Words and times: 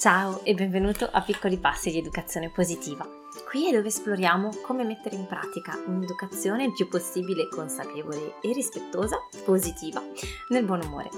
Ciao 0.00 0.42
e 0.44 0.54
benvenuto 0.54 1.06
a 1.12 1.20
Piccoli 1.20 1.58
Passi 1.58 1.90
di 1.90 1.98
Educazione 1.98 2.48
Positiva. 2.48 3.19
Qui 3.48 3.68
è 3.68 3.72
dove 3.72 3.88
esploriamo 3.88 4.50
come 4.62 4.84
mettere 4.84 5.16
in 5.16 5.26
pratica 5.26 5.78
un'educazione 5.86 6.64
il 6.64 6.72
più 6.72 6.88
possibile 6.88 7.48
consapevole 7.48 8.34
e 8.40 8.52
rispettosa, 8.52 9.16
positiva, 9.44 10.02
nel 10.48 10.64
buon 10.64 10.82
umore. 10.82 11.10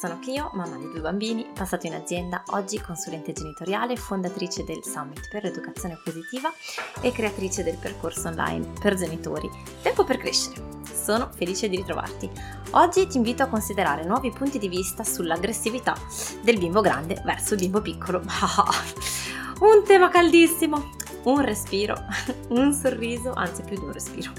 Sono 0.00 0.18
Clio, 0.18 0.50
mamma 0.54 0.76
di 0.76 0.90
due 0.90 1.00
bambini, 1.00 1.46
passato 1.54 1.86
in 1.86 1.94
azienda, 1.94 2.42
oggi 2.48 2.80
consulente 2.80 3.32
genitoriale, 3.32 3.96
fondatrice 3.96 4.64
del 4.64 4.84
Summit 4.84 5.28
per 5.30 5.44
l'educazione 5.44 5.98
positiva 6.02 6.52
e 7.00 7.12
creatrice 7.12 7.62
del 7.62 7.78
percorso 7.78 8.28
online 8.28 8.72
per 8.80 8.94
genitori. 8.94 9.48
Tempo 9.82 10.04
per 10.04 10.18
crescere 10.18 10.82
sono 10.92 11.30
felice 11.34 11.68
di 11.68 11.76
ritrovarti. 11.76 12.30
Oggi 12.72 13.06
ti 13.06 13.16
invito 13.16 13.42
a 13.42 13.48
considerare 13.48 14.04
nuovi 14.04 14.30
punti 14.30 14.58
di 14.58 14.68
vista 14.68 15.04
sull'aggressività 15.04 15.94
del 16.42 16.58
bimbo 16.58 16.80
grande 16.80 17.22
verso 17.24 17.54
il 17.54 17.60
bimbo 17.60 17.80
piccolo. 17.80 18.20
un 19.60 19.84
tema 19.84 20.08
caldissimo, 20.08 20.90
un 21.24 21.40
respiro, 21.40 21.94
un 22.50 22.72
sorriso, 22.72 23.32
anzi 23.32 23.62
più 23.62 23.78
di 23.78 23.84
un 23.84 23.92
respiro. 23.92 24.32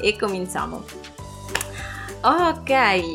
E 0.00 0.16
cominciamo. 0.16 0.84
Ok, 2.22 2.70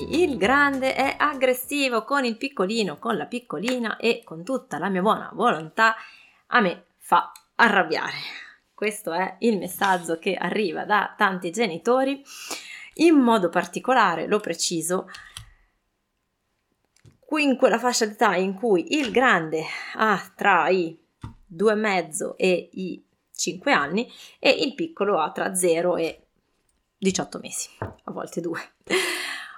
il 0.09 0.37
grande 0.37 0.95
è 0.95 1.15
aggressivo 1.17 2.03
con 2.03 2.23
il 2.23 2.37
piccolino, 2.37 2.97
con 2.97 3.17
la 3.17 3.25
piccolina 3.25 3.97
e 3.97 4.21
con 4.23 4.43
tutta 4.43 4.77
la 4.77 4.89
mia 4.89 5.01
buona 5.01 5.29
volontà 5.34 5.95
a 6.47 6.59
me 6.61 6.85
fa 6.97 7.31
arrabbiare. 7.55 8.17
Questo 8.73 9.12
è 9.12 9.35
il 9.39 9.57
messaggio 9.57 10.17
che 10.17 10.35
arriva 10.35 10.85
da 10.85 11.13
tanti 11.17 11.51
genitori 11.51 12.23
in 12.95 13.15
modo 13.15 13.49
particolare, 13.49 14.27
lo 14.27 14.39
preciso, 14.39 15.07
qui 17.20 17.43
in 17.43 17.55
quella 17.55 17.79
fascia 17.79 18.05
d'età 18.05 18.35
in 18.35 18.53
cui 18.53 18.98
il 18.98 19.09
grande 19.09 19.63
ha 19.95 20.21
tra 20.35 20.67
i 20.67 21.01
due 21.54 21.73
e 21.73 21.76
mezzo 21.76 22.38
e 22.38 22.70
i 22.73 23.04
5 23.36 23.72
anni 23.73 24.10
e 24.40 24.49
il 24.49 24.74
piccolo 24.74 25.20
ha 25.20 25.32
tra 25.32 25.54
0 25.54 25.98
e 25.98 26.27
18 26.98 27.40
mesi, 27.40 27.70
a 27.80 28.12
volte 28.12 28.40
2. 28.40 28.60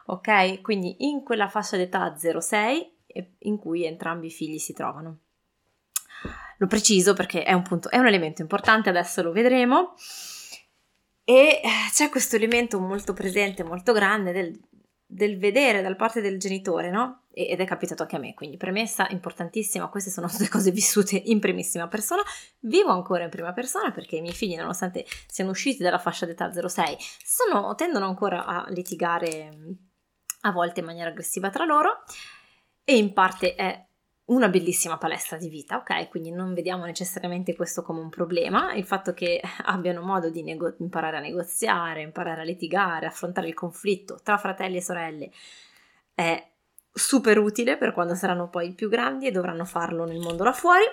ok? 0.08 0.62
Quindi 0.62 1.08
in 1.10 1.24
quella 1.24 1.50
fascia 1.50 1.78
d'età 1.78 2.16
0-6 2.16 2.90
in 3.40 3.58
cui 3.58 3.86
entrambi 3.86 4.28
i 4.28 4.32
figli 4.32 4.58
si 4.58 4.74
trovano. 4.74 5.20
Lo 6.58 6.68
preciso 6.68 7.14
perché 7.14 7.44
è 7.44 7.54
un 7.54 7.62
punto, 7.62 7.90
è 7.90 7.98
un 7.98 8.08
elemento 8.08 8.42
importante, 8.42 8.90
adesso 8.90 9.22
lo 9.22 9.32
vedremo. 9.32 9.94
E 11.26 11.62
c'è 11.92 12.10
questo 12.10 12.38
elemento 12.38 12.80
molto 12.80 13.14
presente, 13.14 13.64
molto 13.64 13.94
grande 13.94 14.32
del, 14.32 14.60
del 15.14 15.38
vedere 15.38 15.82
dal 15.82 15.96
parte 15.96 16.22
del 16.22 16.40
genitore, 16.40 16.90
no? 16.90 17.26
Ed 17.32 17.60
è 17.60 17.66
capitato 17.66 18.02
anche 18.04 18.16
a 18.16 18.20
me, 18.20 18.34
quindi 18.34 18.58
premessa 18.58 19.08
importantissima, 19.10 19.88
queste 19.88 20.10
sono 20.10 20.28
tutte 20.30 20.50
cose 20.50 20.72
vissute 20.72 21.22
in 21.26 21.40
primissima 21.40 21.88
persona, 21.88 22.24
vivo 22.62 22.90
ancora 22.90 23.24
in 23.24 23.30
prima 23.30 23.54
persona 23.54 23.92
perché 23.92 24.18
i 24.18 24.22
miei 24.22 24.34
figli, 24.34 24.56
nonostante 24.56 25.06
siano 25.28 25.52
usciti 25.52 25.84
dalla 25.84 26.00
fascia 26.00 26.26
d'età 26.26 26.52
06, 26.52 26.98
sono, 27.24 27.76
tendono 27.76 28.08
ancora 28.08 28.46
a 28.46 28.66
litigare 28.70 29.52
a 30.42 30.52
volte 30.52 30.80
in 30.80 30.86
maniera 30.88 31.10
aggressiva 31.10 31.50
tra 31.50 31.64
loro 31.64 32.04
e 32.84 32.98
in 32.98 33.14
parte 33.14 33.56
è 33.56 33.86
una 34.26 34.48
bellissima 34.48 34.98
palestra 34.98 35.38
di 35.38 35.50
vita, 35.50 35.78
ok? 35.78 36.10
Quindi 36.10 36.32
non 36.32 36.54
vediamo 36.54 36.86
necessariamente 36.86 37.56
questo 37.56 37.82
come 37.82 38.00
un 38.00 38.10
problema, 38.10 38.74
il 38.74 38.86
fatto 38.86 39.14
che 39.14 39.42
abbiano 39.66 40.02
modo 40.02 40.30
di 40.30 40.44
nego- 40.44 40.76
imparare 40.80 41.18
a 41.18 41.22
negoziare, 41.22 42.02
imparare 42.02 42.42
a 42.42 42.46
litigare, 42.46 43.06
affrontare 43.06 43.48
il 43.48 43.54
conflitto 43.54 44.20
tra 44.24 44.38
fratelli 44.38 44.78
e 44.78 44.82
sorelle 44.82 45.32
è 46.14 46.48
super 46.94 47.40
utile 47.40 47.78
per 47.78 47.92
quando 47.92 48.16
saranno 48.16 48.50
poi 48.50 48.74
più 48.74 48.88
grandi 48.88 49.28
e 49.28 49.32
dovranno 49.32 49.66
farlo 49.66 50.06
nel 50.06 50.20
mondo 50.20 50.44
là 50.44 50.54
fuori. 50.54 50.84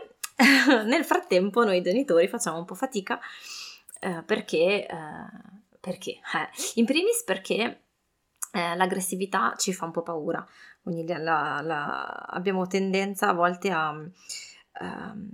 nel 0.87 1.05
frattempo 1.05 1.65
noi 1.65 1.83
genitori 1.83 2.27
facciamo 2.27 2.59
un 2.59 2.65
po' 2.65 2.75
fatica 2.75 3.21
eh, 4.01 4.23
perché, 4.25 4.87
eh, 4.87 4.89
perché? 5.79 6.13
Eh, 6.13 6.49
in 6.77 6.87
primis 6.87 7.23
perché 7.25 7.83
eh, 8.53 8.77
l'aggressività 8.77 9.55
ci 9.57 9.73
fa 9.73 9.85
un 9.85 9.93
po' 9.93 10.03
paura, 10.03 10.47
quindi 10.83 11.07
la, 11.07 11.61
la, 11.63 12.07
abbiamo 12.27 12.67
tendenza 12.67 13.29
a 13.29 13.33
volte 13.33 13.71
a, 13.71 13.91
uh, 13.93 15.31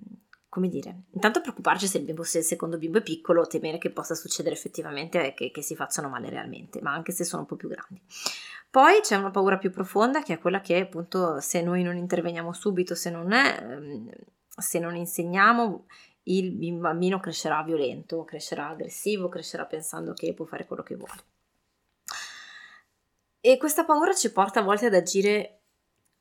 come 0.48 0.68
dire, 0.68 1.02
intanto 1.10 1.40
preoccuparci 1.40 1.86
se 1.86 1.98
il, 1.98 2.04
bimbo, 2.04 2.22
se 2.22 2.38
il 2.38 2.44
secondo 2.44 2.78
bimbo 2.78 2.98
è 2.98 3.02
piccolo, 3.02 3.46
temere 3.46 3.78
che 3.78 3.90
possa 3.90 4.14
succedere 4.14 4.54
effettivamente 4.54 5.34
che, 5.34 5.50
che 5.50 5.62
si 5.62 5.74
facciano 5.76 6.08
male 6.08 6.28
realmente, 6.28 6.80
ma 6.80 6.92
anche 6.92 7.12
se 7.12 7.24
sono 7.24 7.42
un 7.42 7.48
po' 7.48 7.56
più 7.56 7.68
grandi. 7.68 8.02
Poi 8.70 9.00
c'è 9.00 9.16
una 9.16 9.30
paura 9.30 9.58
più 9.58 9.70
profonda 9.70 10.22
che 10.22 10.34
è 10.34 10.38
quella 10.38 10.60
che 10.60 10.80
appunto 10.80 11.40
se 11.40 11.62
noi 11.62 11.82
non 11.82 11.96
interveniamo 11.96 12.52
subito, 12.52 12.94
se 12.94 13.10
non, 13.10 13.32
è, 13.32 13.58
ehm, 13.62 14.10
se 14.56 14.78
non 14.78 14.96
insegniamo, 14.96 15.86
il 16.24 16.72
bambino 16.74 17.20
crescerà 17.20 17.62
violento, 17.62 18.24
crescerà 18.24 18.68
aggressivo, 18.68 19.28
crescerà 19.28 19.64
pensando 19.64 20.12
che 20.12 20.34
può 20.34 20.44
fare 20.44 20.66
quello 20.66 20.82
che 20.82 20.96
vuole. 20.96 21.35
E 23.46 23.58
questa 23.58 23.84
paura 23.84 24.12
ci 24.12 24.32
porta 24.32 24.58
a 24.58 24.64
volte 24.64 24.86
ad 24.86 24.94
agire 24.94 25.60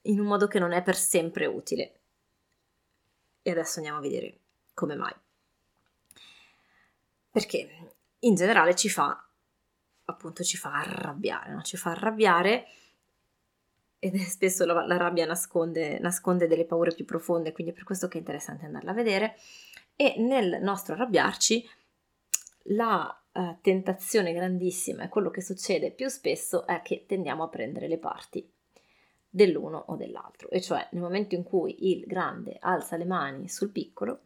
in 0.03 0.19
un 0.19 0.27
modo 0.27 0.45
che 0.45 0.59
non 0.59 0.73
è 0.73 0.83
per 0.83 0.95
sempre 0.95 1.47
utile. 1.47 1.99
E 3.41 3.49
adesso 3.49 3.77
andiamo 3.77 3.97
a 3.97 4.01
vedere 4.01 4.41
come 4.75 4.93
mai. 4.93 5.11
Perché 7.31 7.93
in 8.19 8.35
generale 8.35 8.75
ci 8.75 8.89
fa, 8.89 9.27
appunto, 10.03 10.43
ci 10.43 10.55
fa 10.55 10.73
arrabbiare, 10.73 11.51
no? 11.51 11.63
ci 11.63 11.77
fa 11.77 11.89
arrabbiare 11.89 12.67
ed 13.97 14.15
spesso 14.17 14.63
la, 14.63 14.85
la 14.85 14.97
rabbia 14.97 15.25
nasconde, 15.25 15.97
nasconde 15.97 16.45
delle 16.45 16.65
paure 16.65 16.93
più 16.93 17.05
profonde, 17.05 17.53
quindi 17.53 17.71
è 17.71 17.75
per 17.75 17.85
questo 17.85 18.07
che 18.07 18.17
è 18.17 18.19
interessante 18.19 18.67
andarla 18.67 18.91
a 18.91 18.93
vedere. 18.93 19.35
E 19.95 20.13
nel 20.19 20.61
nostro 20.61 20.93
arrabbiarci, 20.93 21.67
la 22.69 23.23
uh, 23.31 23.57
tentazione 23.61 24.33
grandissima 24.33 25.03
e 25.03 25.09
quello 25.09 25.29
che 25.29 25.41
succede 25.41 25.91
più 25.91 26.07
spesso 26.07 26.65
è 26.65 26.81
che 26.81 27.05
tendiamo 27.07 27.43
a 27.43 27.49
prendere 27.49 27.87
le 27.87 27.97
parti 27.97 28.49
dell'uno 29.29 29.83
o 29.87 29.95
dell'altro, 29.95 30.49
e 30.49 30.61
cioè 30.61 30.87
nel 30.91 31.01
momento 31.01 31.35
in 31.35 31.43
cui 31.43 31.91
il 31.91 32.05
grande 32.05 32.57
alza 32.59 32.95
le 32.95 33.03
mani 33.03 33.49
sul 33.49 33.69
piccolo, 33.69 34.21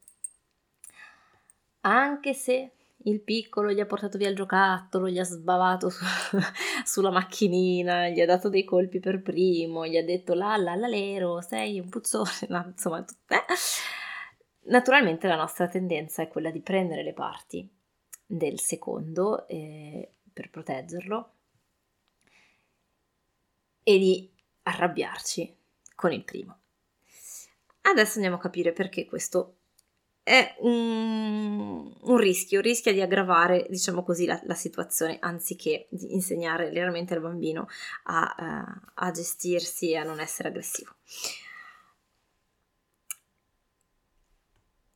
anche 1.81 2.33
se 2.33 2.71
il 3.03 3.21
piccolo 3.21 3.71
gli 3.71 3.79
ha 3.79 3.87
portato 3.87 4.19
via 4.19 4.29
il 4.29 4.35
giocattolo, 4.35 5.09
gli 5.09 5.17
ha 5.17 5.23
sbavato 5.23 5.89
su, 5.89 6.05
sulla 6.85 7.09
macchinina, 7.09 8.09
gli 8.09 8.21
ha 8.21 8.25
dato 8.27 8.49
dei 8.49 8.63
colpi 8.63 8.99
per 8.99 9.23
primo, 9.23 9.87
gli 9.87 9.97
ha 9.97 10.03
detto 10.03 10.35
la 10.35 10.57
la 10.57 10.75
la 10.75 10.87
lero, 10.87 11.41
sei 11.41 11.79
un 11.79 11.89
puzzone, 11.89 12.29
no, 12.49 12.65
insomma, 12.67 12.99
eh? 12.99 13.43
naturalmente 14.65 15.27
la 15.27 15.37
nostra 15.37 15.67
tendenza 15.67 16.21
è 16.21 16.27
quella 16.27 16.51
di 16.51 16.61
prendere 16.61 17.01
le 17.01 17.13
parti 17.13 17.77
del 18.31 18.59
secondo 18.59 19.47
eh, 19.47 20.07
per 20.31 20.51
proteggerlo 20.51 21.31
e 23.81 23.97
di 23.97 24.29
arrabbiarci 24.63 25.55
con 25.95 26.11
il 26.11 26.23
primo. 26.23 26.59
Adesso 27.81 28.15
andiamo 28.15 28.35
a 28.35 28.39
capire 28.39 28.71
perché 28.71 29.07
questo 29.07 29.55
è 30.21 30.57
un, 30.59 31.91
un 32.01 32.17
rischio, 32.17 32.61
rischia 32.61 32.93
di 32.93 33.01
aggravare, 33.01 33.65
diciamo 33.67 34.03
così, 34.03 34.27
la, 34.27 34.39
la, 34.43 34.53
situazione 34.53 35.17
anziché 35.19 35.87
di 35.89 36.13
insegnare 36.13 36.69
veramente 36.69 37.15
al 37.15 37.21
bambino 37.21 37.67
a, 38.03 38.35
uh, 38.37 38.89
a 38.93 39.09
gestirsi 39.09 39.89
e 39.89 39.95
a 39.95 40.03
non 40.03 40.19
essere 40.19 40.49
aggressivo. 40.49 40.93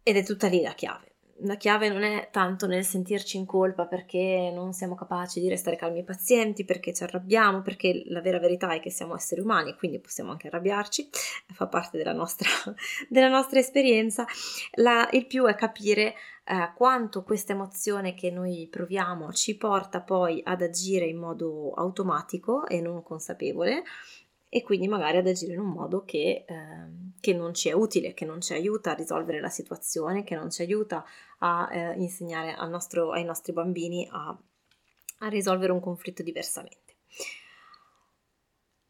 Ed 0.03 0.17
è 0.17 0.23
tutta 0.23 0.47
lì 0.47 0.61
la 0.61 0.75
chiave 0.75 1.12
la 1.37 1.55
chiave 1.55 1.89
non 1.89 2.03
è 2.03 2.29
tanto 2.31 2.67
nel 2.67 2.85
sentirci 2.85 3.37
in 3.37 3.45
colpa 3.45 3.85
perché 3.85 4.51
non 4.53 4.73
siamo 4.73 4.95
capaci 4.95 5.39
di 5.39 5.49
restare 5.49 5.75
calmi 5.75 5.99
e 5.99 6.03
pazienti, 6.03 6.63
perché 6.63 6.93
ci 6.93 7.03
arrabbiamo, 7.03 7.61
perché 7.61 8.03
la 8.07 8.21
vera 8.21 8.39
verità 8.39 8.71
è 8.71 8.79
che 8.79 8.89
siamo 8.89 9.15
esseri 9.15 9.41
umani 9.41 9.71
e 9.71 9.75
quindi 9.75 9.99
possiamo 9.99 10.31
anche 10.31 10.47
arrabbiarci, 10.47 11.09
fa 11.53 11.67
parte 11.67 11.97
della 11.97 12.13
nostra, 12.13 12.47
della 13.09 13.29
nostra 13.29 13.59
esperienza. 13.59 14.25
La, 14.73 15.09
il 15.11 15.25
più 15.25 15.45
è 15.45 15.55
capire 15.55 16.15
eh, 16.45 16.71
quanto 16.75 17.23
questa 17.23 17.53
emozione 17.53 18.13
che 18.13 18.29
noi 18.29 18.67
proviamo 18.69 19.31
ci 19.33 19.57
porta 19.57 20.01
poi 20.01 20.41
ad 20.43 20.61
agire 20.61 21.05
in 21.05 21.17
modo 21.17 21.71
automatico 21.71 22.67
e 22.67 22.79
non 22.81 23.01
consapevole 23.01 23.83
e 24.55 24.61
quindi 24.61 24.87
magari 24.87 25.17
ad 25.17 25.25
agire 25.25 25.53
in 25.53 25.59
un 25.59 25.71
modo 25.71 26.05
che, 26.05 26.45
eh, 26.47 27.15
che, 27.19 27.33
non 27.33 27.55
ci 27.55 27.69
è 27.69 27.71
utile, 27.71 28.13
che 28.13 28.23
non 28.23 28.39
ci 28.39 28.53
aiuta 28.53 28.91
a 28.91 28.93
risolvere 28.93 29.39
la 29.39 29.49
situazione, 29.49 30.23
che 30.23 30.35
non 30.35 30.51
ci 30.51 30.61
aiuta 30.61 31.03
a 31.39 31.69
eh, 31.71 31.95
insegnare 31.97 32.55
nostro, 32.69 33.09
ai 33.13 33.23
nostri 33.23 33.51
bambini 33.51 34.07
a, 34.11 34.37
a 35.17 35.27
risolvere 35.27 35.71
un 35.71 35.79
conflitto 35.79 36.21
diversamente. 36.21 36.82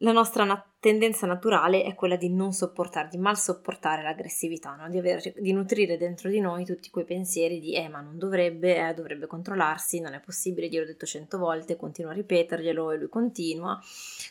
La 0.04 0.12
nostra 0.12 0.44
na- 0.44 0.62
tendenza 0.82 1.26
naturale 1.26 1.84
è 1.84 1.96
quella 1.96 2.18
di 2.18 2.30
non 2.30 2.52
sopportare, 2.52 3.08
di 3.08 3.18
mal 3.18 3.38
sopportare 3.38 4.04
l'aggressività, 4.04 4.76
no? 4.76 4.90
di, 4.90 4.98
aver, 4.98 5.34
di, 5.38 5.54
nutrire 5.54 5.96
dentro 5.98 6.30
di 6.30 6.42
noi 6.42 6.66
tutti 6.66 6.90
quei 6.90 7.06
pensieri 7.06 7.62
di 7.62 7.74
eh 7.74 7.88
ma 7.88 8.02
non 8.02 8.18
dovrebbe, 8.18 8.90
eh, 8.90 8.94
dovrebbe 8.94 9.28
controllarsi, 9.28 10.02
non 10.02 10.14
è 10.14 10.20
possibile, 10.20 10.68
gliel'ho 10.68 10.86
detto 10.86 11.06
cento 11.06 11.38
volte, 11.38 11.78
continuo 11.78 12.12
a 12.12 12.16
ripeterglielo 12.16 12.92
e 12.92 12.98
lui 12.98 13.08
continua, 13.08 13.80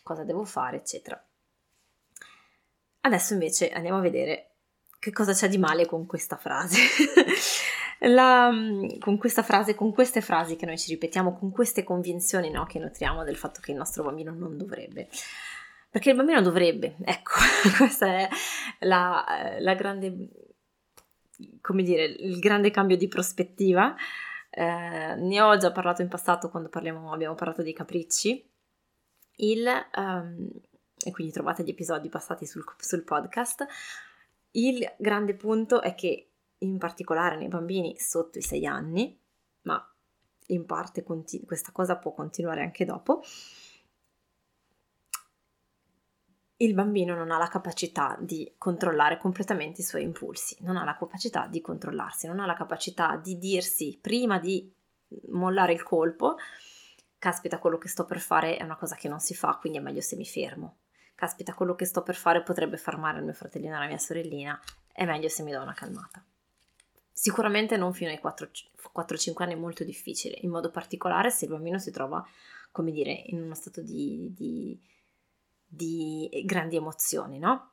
cosa 0.02 0.24
devo 0.24 0.44
fare, 0.44 0.76
eccetera. 0.76 1.24
Adesso 3.00 3.32
invece 3.32 3.70
andiamo 3.70 3.96
a 3.96 4.02
vedere 4.02 4.50
che 4.98 5.10
cosa 5.10 5.32
c'è 5.32 5.48
di 5.48 5.58
male 5.58 5.86
con 5.86 6.04
questa 6.04 6.36
frase? 6.36 6.78
La, 8.04 8.50
con 8.98 9.16
questa 9.16 9.42
frase, 9.42 9.74
con 9.74 9.92
queste 9.92 10.20
frasi 10.20 10.56
che 10.56 10.66
noi 10.66 10.76
ci 10.76 10.90
ripetiamo, 10.90 11.38
con 11.38 11.50
queste 11.50 11.82
convinzioni 11.82 12.50
no, 12.50 12.66
che 12.66 12.78
nutriamo 12.78 13.24
del 13.24 13.36
fatto 13.36 13.60
che 13.62 13.70
il 13.70 13.76
nostro 13.76 14.02
bambino 14.02 14.32
non 14.32 14.58
dovrebbe. 14.58 15.08
Perché 15.93 16.09
il 16.09 16.17
bambino 16.17 16.41
dovrebbe, 16.41 16.97
ecco, 17.05 17.33
questa 17.77 18.06
è 18.06 18.29
la, 18.79 19.23
la 19.59 19.75
grande, 19.75 20.31
come 21.61 21.83
dire, 21.83 22.05
il 22.05 22.39
grande 22.39 22.71
cambio 22.71 22.97
di 22.97 23.09
prospettiva. 23.09 23.94
Eh, 24.49 25.15
ne 25.17 25.41
ho 25.43 25.55
già 25.59 25.71
parlato 25.71 26.00
in 26.00 26.09
passato 26.09 26.49
quando 26.49 26.71
parliamo, 26.71 27.12
abbiamo 27.12 27.35
parlato 27.35 27.62
dei 27.62 27.75
capricci. 27.75 28.43
Il, 29.37 29.69
um, 29.97 30.49
e 31.05 31.11
quindi 31.11 31.31
trovate 31.31 31.62
gli 31.62 31.69
episodi 31.69 32.09
passati 32.09 32.47
sul, 32.47 32.65
sul 32.79 33.05
podcast. 33.05 33.67
Il 34.53 34.94
grande 34.97 35.35
punto 35.35 35.83
è 35.83 35.94
che 35.94 36.31
in 36.56 36.79
particolare 36.79 37.37
nei 37.37 37.49
bambini 37.49 37.99
sotto 37.99 38.39
i 38.39 38.43
6 38.43 38.65
anni, 38.65 39.21
ma 39.65 39.94
in 40.47 40.65
parte 40.65 41.03
continu- 41.03 41.47
questa 41.47 41.71
cosa 41.71 41.99
può 41.99 42.15
continuare 42.15 42.62
anche 42.62 42.87
dopo, 42.87 43.23
il 46.62 46.75
bambino 46.75 47.14
non 47.17 47.32
ha 47.32 47.38
la 47.38 47.49
capacità 47.49 48.17
di 48.20 48.55
controllare 48.56 49.19
completamente 49.19 49.81
i 49.81 49.85
suoi 49.85 50.03
impulsi, 50.03 50.56
non 50.61 50.76
ha 50.76 50.85
la 50.85 50.97
capacità 50.97 51.47
di 51.49 51.61
controllarsi, 51.61 52.29
non 52.29 52.38
ha 52.38 52.47
la 52.47 52.55
capacità 52.55 53.17
di 53.17 53.37
dirsi 53.37 53.99
prima 54.00 54.38
di 54.38 54.73
mollare 55.31 55.73
il 55.73 55.82
colpo, 55.82 56.37
caspita 57.19 57.59
quello 57.59 57.79
che 57.79 57.88
sto 57.88 58.05
per 58.05 58.20
fare 58.20 58.56
è 58.56 58.62
una 58.62 58.76
cosa 58.76 58.94
che 58.94 59.09
non 59.09 59.19
si 59.19 59.35
fa, 59.35 59.56
quindi 59.61 59.79
è 59.79 59.81
meglio 59.81 60.00
se 60.00 60.14
mi 60.17 60.25
fermo. 60.25 60.79
Caspita 61.17 61.55
quello 61.55 61.75
che 61.75 61.85
sto 61.85 62.03
per 62.03 62.14
fare 62.14 62.43
potrebbe 62.43 62.76
far 62.76 62.97
male 62.97 63.19
al 63.19 63.25
mio 63.25 63.32
fratellino 63.32 63.75
e 63.75 63.76
alla 63.76 63.87
mia 63.87 63.99
sorellina, 63.99 64.61
è 64.93 65.05
meglio 65.05 65.29
se 65.29 65.43
mi 65.43 65.50
do 65.50 65.61
una 65.61 65.75
calmata. 65.75 66.25
Sicuramente 67.12 67.76
non 67.76 67.93
fino 67.93 68.11
ai 68.11 68.20
4-5 68.23 69.43
anni 69.43 69.53
è 69.53 69.56
molto 69.56 69.82
difficile, 69.85 70.38
in 70.41 70.50
modo 70.50 70.70
particolare 70.70 71.31
se 71.31 71.44
il 71.44 71.50
bambino 71.50 71.79
si 71.79 71.91
trova, 71.91 72.25
come 72.70 72.93
dire, 72.93 73.12
in 73.26 73.43
uno 73.43 73.55
stato 73.55 73.82
di, 73.82 74.32
di, 74.35 74.81
di 75.74 76.28
grandi 76.44 76.76
emozioni, 76.76 77.38
no? 77.38 77.70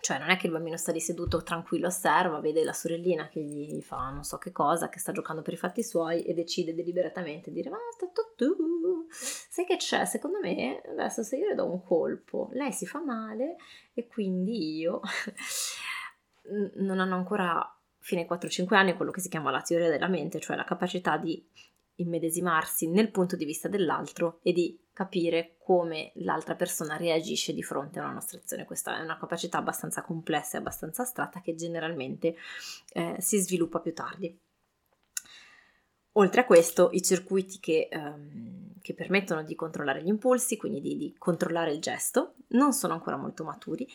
Cioè 0.00 0.18
non 0.18 0.30
è 0.30 0.36
che 0.36 0.46
il 0.46 0.52
bambino 0.52 0.76
sta 0.76 0.92
lì 0.92 1.00
seduto 1.00 1.42
tranquillo, 1.42 1.88
osserva, 1.88 2.40
vede 2.40 2.64
la 2.64 2.72
sorellina 2.72 3.28
che 3.28 3.40
gli 3.42 3.82
fa 3.82 4.08
non 4.10 4.22
so 4.22 4.38
che 4.38 4.52
cosa, 4.52 4.88
che 4.88 4.98
sta 4.98 5.12
giocando 5.12 5.42
per 5.42 5.52
i 5.52 5.58
fatti 5.58 5.82
suoi 5.82 6.22
e 6.22 6.32
decide 6.32 6.74
deliberatamente 6.74 7.50
di 7.50 7.56
dire 7.56 7.70
ma 7.70 7.78
tu, 7.98 8.10
tu, 8.36 9.06
sai 9.10 9.66
che 9.66 9.76
c'è? 9.76 10.04
Secondo 10.06 10.38
me 10.40 10.80
adesso 10.88 11.22
se 11.22 11.36
io 11.36 11.48
le 11.48 11.54
do 11.54 11.70
un 11.70 11.82
colpo, 11.84 12.48
lei 12.52 12.72
si 12.72 12.86
fa 12.86 13.02
male 13.02 13.56
e 13.92 14.06
quindi 14.06 14.78
io 14.78 15.00
non 16.76 17.00
hanno 17.00 17.16
ancora 17.16 17.76
fino 17.98 18.20
ai 18.20 18.28
4-5 18.30 18.74
anni 18.74 18.94
quello 18.94 19.10
che 19.10 19.20
si 19.20 19.28
chiama 19.28 19.50
la 19.50 19.60
teoria 19.60 19.90
della 19.90 20.08
mente, 20.08 20.40
cioè 20.40 20.56
la 20.56 20.64
capacità 20.64 21.18
di 21.18 21.44
immedesimarsi 21.96 22.88
nel 22.88 23.10
punto 23.10 23.36
di 23.36 23.44
vista 23.44 23.68
dell'altro 23.68 24.38
e 24.42 24.52
di 24.52 24.78
capire 24.98 25.54
come 25.60 26.10
l'altra 26.16 26.56
persona 26.56 26.96
reagisce 26.96 27.54
di 27.54 27.62
fronte 27.62 28.00
a 28.00 28.02
una 28.02 28.14
nostra 28.14 28.38
azione. 28.38 28.64
Questa 28.64 28.98
è 28.98 29.00
una 29.00 29.16
capacità 29.16 29.58
abbastanza 29.58 30.02
complessa 30.02 30.56
e 30.56 30.60
abbastanza 30.60 31.02
astratta 31.02 31.40
che 31.40 31.54
generalmente 31.54 32.34
eh, 32.94 33.14
si 33.20 33.38
sviluppa 33.38 33.78
più 33.78 33.94
tardi. 33.94 34.36
Oltre 36.14 36.40
a 36.40 36.44
questo, 36.44 36.88
i 36.90 37.00
circuiti 37.00 37.60
che, 37.60 37.86
ehm, 37.88 38.80
che, 38.82 38.92
permettono 38.94 39.44
di 39.44 39.54
controllare 39.54 40.02
gli 40.02 40.08
impulsi, 40.08 40.56
quindi 40.56 40.80
di, 40.80 40.96
di 40.96 41.14
controllare 41.16 41.70
il 41.70 41.80
gesto, 41.80 42.34
non 42.48 42.72
sono 42.72 42.94
ancora 42.94 43.16
molto 43.16 43.44
maturi, 43.44 43.86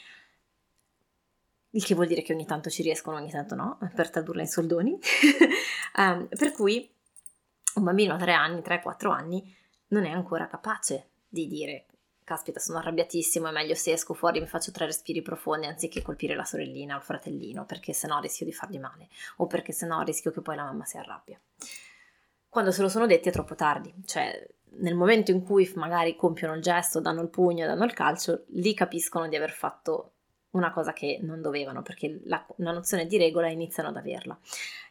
il 1.72 1.84
che 1.84 1.96
vuol 1.96 2.08
dire 2.08 2.22
che 2.22 2.32
ogni 2.32 2.46
tanto 2.46 2.70
ci 2.70 2.82
riescono, 2.82 3.18
ogni 3.18 3.30
tanto 3.30 3.56
no, 3.56 3.78
per 3.94 4.10
tradurla 4.10 4.42
in 4.42 4.48
soldoni. 4.48 4.98
um, 5.98 6.30
per 6.32 6.54
cui 6.54 6.90
un 7.76 7.84
bambino 7.84 8.14
a 8.14 8.18
3 8.18 8.32
anni, 8.32 8.62
3-4 8.62 9.12
anni, 9.12 9.62
non 9.88 10.06
è 10.06 10.12
ancora 10.12 10.47
capace 10.47 11.09
di 11.27 11.47
dire 11.47 11.85
caspita 12.24 12.59
sono 12.59 12.80
arrabbiatissimo, 12.80 13.47
è 13.47 13.51
meglio 13.51 13.75
se 13.75 13.91
esco 13.91 14.13
fuori 14.13 14.38
e 14.38 14.41
mi 14.41 14.47
faccio 14.47 14.71
tre 14.71 14.85
respiri 14.85 15.21
profondi 15.21 15.65
anziché 15.65 16.01
colpire 16.01 16.35
la 16.35 16.45
sorellina 16.45 16.95
o 16.95 16.97
il 16.97 17.03
fratellino, 17.03 17.65
perché 17.65 17.94
sennò 17.94 18.19
rischio 18.19 18.45
di 18.45 18.53
fargli 18.53 18.80
male, 18.80 19.09
o 19.38 19.47
perché 19.47 19.71
sennò 19.71 20.01
rischio 20.01 20.31
che 20.31 20.41
poi 20.41 20.56
la 20.56 20.63
mamma 20.63 20.85
si 20.85 20.97
arrabbia. 20.97 21.39
Quando 22.47 22.71
se 22.71 22.81
lo 22.81 22.89
sono 22.89 23.07
detti 23.07 23.30
è 23.30 23.31
troppo 23.31 23.56
tardi, 23.56 23.94
cioè 24.06 24.47
nel 24.77 24.95
momento 24.95 25.31
in 25.31 25.44
cui 25.44 25.71
magari 25.75 26.15
compiono 26.15 26.56
il 26.56 26.62
gesto, 26.62 27.00
danno 27.00 27.21
il 27.21 27.30
pugno, 27.30 27.65
danno 27.65 27.83
il 27.83 27.94
calcio, 27.94 28.45
lì 28.50 28.74
capiscono 28.74 29.27
di 29.27 29.35
aver 29.35 29.51
fatto 29.51 30.12
una 30.54 30.72
cosa 30.72 30.94
che 30.94 31.20
non 31.22 31.42
dovevano, 31.42 31.82
perché 31.82 32.22
la, 32.26 32.44
una 32.58 32.72
nozione 32.72 33.06
di 33.06 33.18
regola 33.18 33.50
iniziano 33.50 33.90
ad 33.90 33.98
averla. 33.98 34.38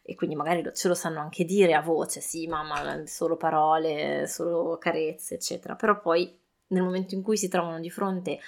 E 0.03 0.15
quindi 0.15 0.35
magari 0.35 0.69
ce 0.75 0.89
lo 0.89 0.95
sanno 0.95 1.21
anche 1.21 1.45
dire 1.45 1.75
a 1.75 1.81
voce, 1.81 2.21
sì, 2.21 2.47
mamma, 2.47 3.07
solo 3.07 3.37
parole, 3.37 4.27
solo 4.27 4.77
carezze, 4.79 5.35
eccetera. 5.35 5.75
Però 5.75 6.01
poi 6.01 6.39
nel 6.69 6.83
momento 6.83 7.15
in 7.15 7.23
cui 7.23 7.37
si 7.37 7.49
trovano 7.49 7.79
di 7.79 7.91
fronte 7.91 8.41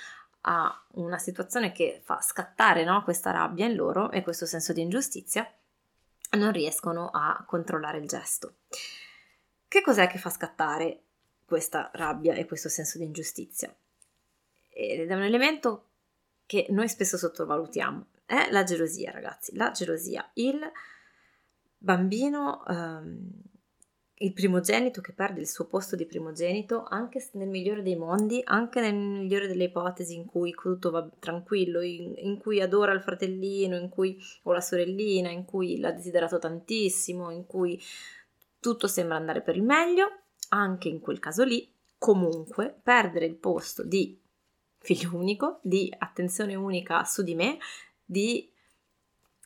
a 0.47 0.85
una 0.93 1.19
situazione 1.19 1.73
che 1.73 2.01
fa 2.03 2.21
scattare 2.21 2.85
no, 2.85 3.03
questa 3.03 3.31
rabbia 3.31 3.67
in 3.67 3.77
loro 3.77 4.11
e 4.11 4.23
questo 4.23 4.47
senso 4.47 4.73
di 4.73 4.83
ingiustizia, 4.83 5.51
non 6.33 6.53
riescono 6.53 7.11
a 7.13 7.45
controllare 7.47 7.99
il 7.99 8.09
gesto. 8.09 8.57
Che 9.69 9.81
cos'è 9.83 10.09
che 10.09 10.19
fa 10.19 10.31
scattare 10.31 11.03
questa 11.45 11.91
rabbia 11.95 12.35
e 12.35 12.45
questo 12.45 12.69
senso 12.69 12.99
di 12.99 13.05
ingiustizia? 13.05 13.75
Ed 14.71 15.09
è 15.09 15.15
un 15.15 15.23
elemento 15.23 15.85
che 16.47 16.67
noi 16.71 16.89
spesso 16.89 17.17
sottovalutiamo 17.17 18.07
è 18.27 18.49
la 18.51 18.65
gelosia, 18.65 19.11
ragazzi. 19.11 19.55
La 19.57 19.71
gelosia. 19.71 20.31
Il 20.35 20.61
bambino, 21.77 22.65
ehm, 22.67 23.31
il 24.19 24.33
primogenito 24.33 25.01
che 25.01 25.13
perde 25.13 25.41
il 25.41 25.49
suo 25.49 25.67
posto 25.67 25.97
di 25.97 26.07
primogenito, 26.07 26.85
anche 26.85 27.29
nel 27.33 27.49
migliore 27.49 27.83
dei 27.83 27.97
mondi, 27.97 28.41
anche 28.45 28.81
nel 28.81 28.95
migliore 28.95 29.47
delle 29.47 29.65
ipotesi 29.65 30.15
in 30.15 30.25
cui 30.25 30.53
tutto 30.53 30.91
va 30.91 31.07
tranquillo, 31.19 31.83
in, 31.83 32.15
in 32.17 32.39
cui 32.39 32.61
adora 32.61 32.93
il 32.93 33.03
fratellino, 33.03 33.77
in 33.77 33.89
cui, 33.89 34.19
o 34.45 34.53
la 34.53 34.61
sorellina, 34.61 35.31
in 35.31 35.45
cui 35.45 35.79
l'ha 35.79 35.93
desiderato 35.93 36.39
tantissimo, 36.39 37.31
in 37.31 37.45
cui 37.47 37.81
tutto 38.61 38.87
sembra 38.87 39.17
andare 39.17 39.43
per 39.43 39.57
il 39.57 39.63
meglio, 39.63 40.21
anche 40.51 40.89
in 40.89 41.01
quel 41.01 41.19
caso 41.19 41.45
lì, 41.45 41.71
comunque 41.99 42.75
perdere 42.83 43.27
il 43.27 43.37
posto 43.37 43.85
di 43.85 44.19
figlio 44.85 45.17
unico, 45.17 45.61
di 45.63 45.93
attenzione 45.97 46.55
unica 46.55 47.05
su 47.05 47.23
di 47.23 47.35
me, 47.35 47.59
di 48.05 48.53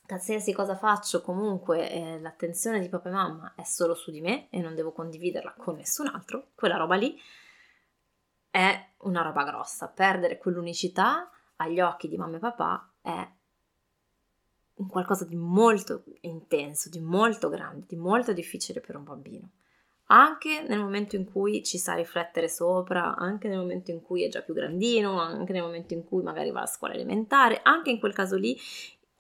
qualsiasi 0.05 0.53
cosa 0.53 0.77
faccio 0.77 1.23
comunque 1.23 1.91
eh, 1.91 2.19
l'attenzione 2.19 2.81
di 2.81 2.89
papà 2.89 3.09
e 3.09 3.13
mamma 3.13 3.53
è 3.55 3.63
solo 3.63 3.95
su 3.95 4.11
di 4.11 4.21
me 4.21 4.49
e 4.51 4.61
non 4.61 4.75
devo 4.75 4.91
condividerla 4.91 5.55
con 5.57 5.77
nessun 5.77 6.09
altro, 6.09 6.49
quella 6.57 6.77
roba 6.77 6.97
lì 6.97 7.17
è 8.51 8.89
una 8.99 9.23
roba 9.23 9.45
grossa. 9.45 9.87
Perdere 9.87 10.39
quell'unicità 10.39 11.31
agli 11.57 11.81
occhi 11.81 12.09
di 12.09 12.17
mamma 12.17 12.37
e 12.37 12.41
papà 12.41 12.91
è 13.01 13.29
qualcosa 14.89 15.25
di 15.25 15.37
molto 15.37 16.03
intenso, 16.23 16.89
di 16.89 17.01
molto 17.01 17.49
grande, 17.49 17.85
di 17.87 17.97
molto 17.97 18.33
difficile 18.33 18.81
per 18.81 18.97
un 18.97 19.05
bambino 19.05 19.51
anche 20.11 20.65
nel 20.67 20.79
momento 20.79 21.17
in 21.17 21.25
cui 21.25 21.63
ci 21.63 21.79
sa 21.79 21.95
riflettere 21.95 22.49
sopra, 22.49 23.17
anche 23.17 23.49
nel 23.49 23.59
momento 23.59 23.91
in 23.91 24.03
cui 24.03 24.25
è 24.25 24.29
già 24.29 24.43
più 24.43 24.55
grandino, 24.55 25.21
anche 25.21 25.53
nel 25.53 25.63
momento 25.63 25.95
in 25.95 26.05
cui 26.05 26.23
magari 26.23 26.51
va 26.51 26.63
a 26.63 26.67
scuola 26.67 26.95
elementare, 26.95 27.61
anche 27.63 27.91
in 27.91 27.99
quel 27.99 28.13
caso 28.13 28.37
lì 28.37 28.57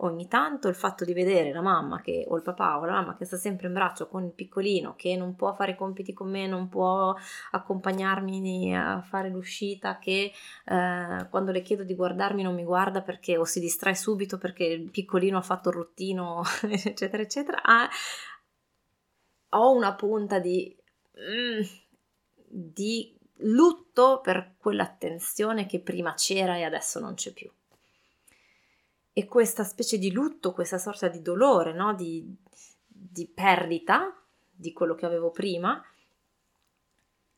ogni 0.00 0.28
tanto 0.28 0.68
il 0.68 0.75
fatto 0.75 1.04
di 1.04 1.12
vedere 1.12 1.52
la 1.52 1.61
mamma 1.61 2.00
che, 2.00 2.25
o 2.28 2.37
il 2.37 2.42
papà 2.42 2.78
o 2.78 2.85
la 2.85 2.92
mamma 2.92 3.16
che 3.16 3.25
sta 3.25 3.37
sempre 3.37 3.66
in 3.66 3.73
braccio 3.73 4.07
con 4.07 4.25
il 4.25 4.33
piccolino 4.33 4.95
che 4.97 5.16
non 5.16 5.35
può 5.35 5.54
fare 5.54 5.75
compiti 5.75 6.12
con 6.12 6.30
me, 6.30 6.47
non 6.47 6.68
può 6.68 7.14
accompagnarmi 7.50 8.76
a 8.76 9.02
fare 9.02 9.28
l'uscita, 9.28 9.99
che 9.99 10.33
eh, 10.64 11.26
quando 11.30 11.50
le 11.50 11.62
chiedo 11.62 11.83
di 11.83 11.95
guardarmi 11.95 12.42
non 12.42 12.54
mi 12.54 12.64
guarda 12.64 13.02
perché 13.02 13.37
o 13.37 13.45
si 13.45 13.61
distrae 13.61 13.95
subito 13.95 14.38
perché 14.38 14.64
il 14.64 14.90
piccolino 14.90 15.38
ha 15.38 15.42
fatto 15.42 15.71
il 15.71 15.76
rottino, 15.76 16.42
eccetera, 16.62 17.23
eccetera, 17.23 17.62
ha, 17.62 17.88
ho 19.50 19.73
una 19.73 19.95
punta 19.95 20.38
di 20.38 20.77
mm, 21.18 21.62
di 22.46 23.16
lutto 23.42 24.20
per 24.20 24.54
quell'attenzione 24.58 25.66
che 25.66 25.80
prima 25.80 26.14
c'era 26.14 26.56
e 26.56 26.64
adesso 26.64 26.98
non 27.00 27.14
c'è 27.14 27.32
più. 27.32 27.50
E 29.12 29.26
questa 29.26 29.64
specie 29.64 29.98
di 29.98 30.12
lutto, 30.12 30.52
questa 30.52 30.78
sorta 30.78 31.08
di 31.08 31.20
dolore, 31.20 31.72
no? 31.72 31.94
di, 31.94 32.25
di 32.87 33.26
perdita 33.26 34.14
di 34.50 34.72
quello 34.72 34.94
che 34.94 35.06
avevo 35.06 35.30
prima, 35.30 35.84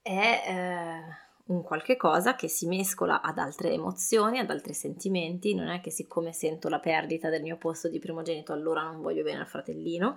è 0.03 0.45
eh, 0.47 1.53
un 1.53 1.63
qualche 1.63 1.97
cosa 1.97 2.35
che 2.35 2.49
si 2.49 2.67
mescola 2.67 3.21
ad 3.21 3.39
altre 3.39 3.71
emozioni, 3.73 4.39
ad 4.39 4.51
altri 4.51 4.75
sentimenti. 4.75 5.55
Non 5.55 5.69
è 5.69 5.81
che 5.81 5.91
siccome 5.91 6.33
sento 6.33 6.69
la 6.69 6.81
perdita 6.81 7.29
del 7.29 7.43
mio 7.43 7.57
posto 7.57 7.89
di 7.89 7.99
primogenito 7.99 8.53
allora 8.53 8.83
non 8.83 9.01
voglio 9.01 9.23
bene 9.23 9.41
al 9.41 9.47
fratellino, 9.47 10.17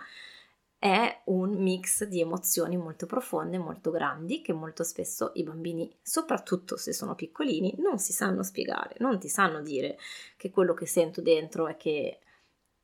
è 0.84 1.22
un 1.28 1.52
mix 1.62 2.04
di 2.04 2.20
emozioni 2.20 2.76
molto 2.76 3.06
profonde, 3.06 3.58
molto 3.58 3.90
grandi, 3.90 4.42
che 4.42 4.52
molto 4.52 4.84
spesso 4.84 5.32
i 5.36 5.44
bambini, 5.44 5.90
soprattutto 6.02 6.76
se 6.76 6.92
sono 6.92 7.16
piccolini, 7.16 7.74
non 7.78 8.00
si 8.00 8.12
sanno 8.12 8.44
spiegare, 8.44 8.96
non 9.00 9.18
ti 9.18 9.30
sanno 9.30 9.62
dire 9.62 9.98
che 10.36 10.52
quello 10.52 10.74
che 10.74 10.86
sento 10.86 11.22
dentro 11.22 11.68
è 11.68 11.78
che 11.78 12.20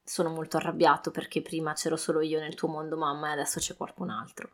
sono 0.01 0.29
molto 0.29 0.55
arrabbiato 0.55 1.11
perché 1.11 1.41
prima 1.41 1.73
c'ero 1.73 1.97
solo 1.97 2.21
io 2.21 2.39
nel 2.39 2.55
tuo 2.55 2.69
mondo 2.69 2.95
mamma 2.95 3.27
e 3.27 3.31
adesso 3.33 3.59
c'è 3.59 3.75
qualcun 3.75 4.11
altro. 4.11 4.51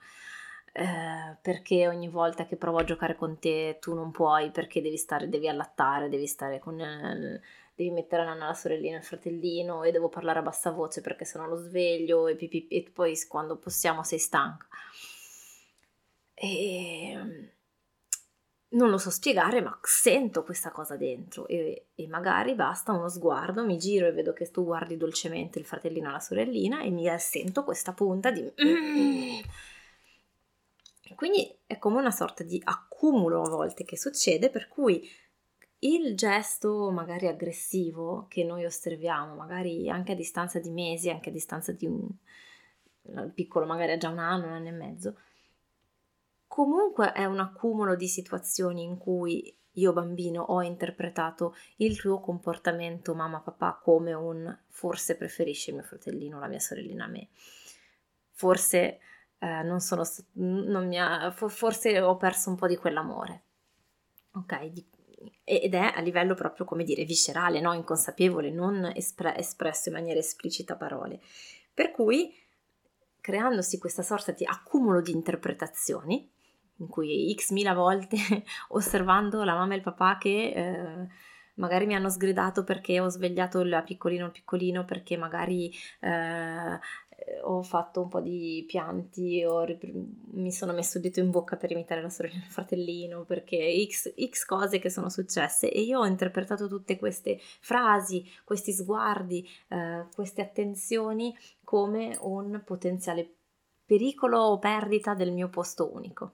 Eh, 0.71 1.37
perché 1.39 1.87
ogni 1.87 2.09
volta 2.09 2.45
che 2.47 2.55
provo 2.55 2.79
a 2.79 2.83
giocare 2.83 3.15
con 3.15 3.37
te 3.37 3.77
tu 3.79 3.93
non 3.93 4.09
puoi 4.09 4.49
perché 4.49 4.81
devi 4.81 4.97
stare, 4.97 5.29
devi 5.29 5.47
allattare, 5.47 6.09
devi 6.09 6.25
stare 6.25 6.57
con... 6.57 6.79
Eh, 6.79 7.41
devi 7.75 7.91
mettere 7.91 8.23
la 8.23 8.29
nanna, 8.29 8.47
la 8.47 8.53
sorellina, 8.53 8.97
il 8.97 9.03
fratellino 9.03 9.83
e 9.83 9.91
devo 9.91 10.09
parlare 10.09 10.39
a 10.39 10.43
bassa 10.43 10.71
voce 10.71 11.01
perché 11.01 11.25
sennò 11.25 11.45
lo 11.45 11.57
sveglio 11.57 12.27
e, 12.27 12.37
e 12.69 12.91
poi 12.91 13.17
quando 13.27 13.57
possiamo 13.57 14.03
sei 14.03 14.19
stanca. 14.19 14.67
E 16.33 17.51
non 18.69 18.89
lo 18.89 18.97
so 18.97 19.09
spiegare, 19.09 19.61
ma 19.61 19.77
sento 19.81 20.43
questa 20.43 20.71
cosa 20.71 20.95
dentro 20.95 21.47
e, 21.47 21.87
e, 21.95 22.07
magari 22.07 22.55
basta 22.55 22.91
uno 22.91 23.09
sguardo, 23.09 23.65
mi 23.65 23.77
giro 23.77 24.07
e 24.07 24.11
vedo 24.11 24.33
che 24.33 24.49
tu 24.51 24.63
guardi 24.63 24.97
dolcemente 24.97 25.59
il 25.59 25.65
fratellino 25.65 26.09
e 26.09 26.11
la 26.11 26.19
sorellina 26.19 26.81
e 26.81 26.89
mi 26.89 27.07
sento 27.17 27.63
questa 27.63 27.93
punta 27.93 28.31
di... 28.31 28.51
Quindi 31.15 31.59
è 31.65 31.77
come 31.77 31.99
una 31.99 32.11
sorta 32.11 32.43
di 32.43 32.59
accumulo 32.61 33.41
a 33.43 33.49
volte 33.49 33.85
che 33.85 33.97
succede, 33.97 34.49
per 34.49 34.67
cui 34.67 35.09
il 35.79 36.15
gesto 36.15 36.89
magari 36.91 37.27
aggressivo 37.27 38.25
che 38.29 38.43
noi 38.43 38.65
osserviamo, 38.65 39.35
magari 39.35 39.89
anche 39.89 40.13
a 40.13 40.15
distanza 40.15 40.59
di 40.59 40.69
mesi, 40.71 41.09
anche 41.09 41.29
a 41.29 41.33
distanza 41.33 41.71
di 41.71 41.85
un 41.85 42.09
piccolo, 43.33 43.65
magari 43.65 43.91
ha 43.91 43.97
già 43.97 44.09
un 44.09 44.19
anno, 44.19 44.47
un 44.47 44.53
anno 44.53 44.67
e 44.67 44.71
mezzo, 44.71 45.17
comunque 46.47 47.11
è 47.11 47.25
un 47.25 47.39
accumulo 47.39 47.95
di 47.95 48.07
situazioni 48.07 48.83
in 48.83 48.97
cui 48.97 49.55
io 49.73 49.93
bambino 49.93 50.41
ho 50.41 50.61
interpretato 50.61 51.55
il 51.77 51.99
tuo 51.99 52.19
comportamento 52.21 53.13
mamma 53.13 53.41
papà 53.41 53.79
come 53.83 54.13
un 54.13 54.57
forse 54.69 55.17
preferisce 55.17 55.73
mio 55.73 55.83
fratellino 55.83 56.37
o 56.37 56.39
la 56.39 56.47
mia 56.47 56.59
sorellina 56.59 57.03
a 57.03 57.07
me 57.09 57.27
forse 58.31 58.99
eh, 59.39 59.63
non 59.63 59.79
sono 59.79 60.03
non 60.33 60.87
mi 60.87 60.99
ha, 60.99 61.31
forse 61.31 61.99
ho 61.99 62.17
perso 62.17 62.49
un 62.49 62.55
po' 62.55 62.67
di 62.67 62.77
quell'amore. 62.77 63.43
Ok 64.33 64.65
di, 64.65 64.85
ed 65.43 65.73
è 65.73 65.93
a 65.95 65.99
livello 66.01 66.33
proprio 66.33 66.65
come 66.65 66.83
dire 66.83 67.03
viscerale 67.05 67.59
no? 67.59 67.73
Inconsapevole 67.73 68.51
non 68.51 68.91
espre, 68.95 69.37
espresso 69.37 69.89
in 69.89 69.95
maniera 69.95 70.19
esplicita 70.19 70.75
parole. 70.75 71.19
Per 71.73 71.91
cui 71.91 72.33
creandosi 73.19 73.79
questa 73.79 74.03
sorta 74.03 74.31
di 74.31 74.45
accumulo 74.45 75.01
di 75.01 75.11
interpretazioni 75.11 76.29
in 76.77 76.87
cui 76.87 77.33
x 77.35 77.51
mila 77.51 77.73
volte 77.73 78.17
osservando 78.69 79.43
la 79.43 79.55
mamma 79.55 79.73
e 79.73 79.77
il 79.77 79.83
papà 79.83 80.17
che 80.17 80.51
eh, 80.53 81.07
magari 81.55 81.85
mi 81.85 81.95
hanno 81.95 82.09
sgridato 82.09 82.63
perché 82.63 82.99
ho 82.99 83.09
svegliato 83.09 83.61
il 83.61 83.81
piccolino 83.85 84.25
il 84.25 84.31
piccolino 84.31 84.85
perché 84.85 85.17
magari 85.17 85.71
eh, 86.01 86.79
ho 87.43 87.61
fatto 87.61 88.01
un 88.01 88.09
po' 88.09 88.19
di 88.19 88.63
pianti 88.67 89.43
o 89.43 89.65
mi 90.31 90.51
sono 90.51 90.73
messo 90.73 90.97
il 90.97 91.03
dito 91.03 91.19
in 91.19 91.31
bocca 91.31 91.55
per 91.55 91.71
imitare 91.71 92.01
la 92.01 92.09
sorella 92.09 92.39
del 92.39 92.49
fratellino 92.49 93.23
perché 93.23 93.85
x, 93.87 94.13
x 94.13 94.45
cose 94.45 94.79
che 94.79 94.89
sono 94.89 95.09
successe 95.09 95.71
e 95.71 95.81
io 95.81 95.99
ho 95.99 96.05
interpretato 96.05 96.67
tutte 96.67 96.97
queste 96.97 97.39
frasi, 97.39 98.25
questi 98.43 98.71
sguardi, 98.71 99.47
eh, 99.69 100.05
queste 100.13 100.41
attenzioni 100.41 101.35
come 101.63 102.17
un 102.21 102.61
potenziale 102.65 103.35
pericolo 103.85 104.39
o 104.39 104.59
perdita 104.59 105.13
del 105.13 105.31
mio 105.31 105.49
posto 105.49 105.93
unico. 105.93 106.33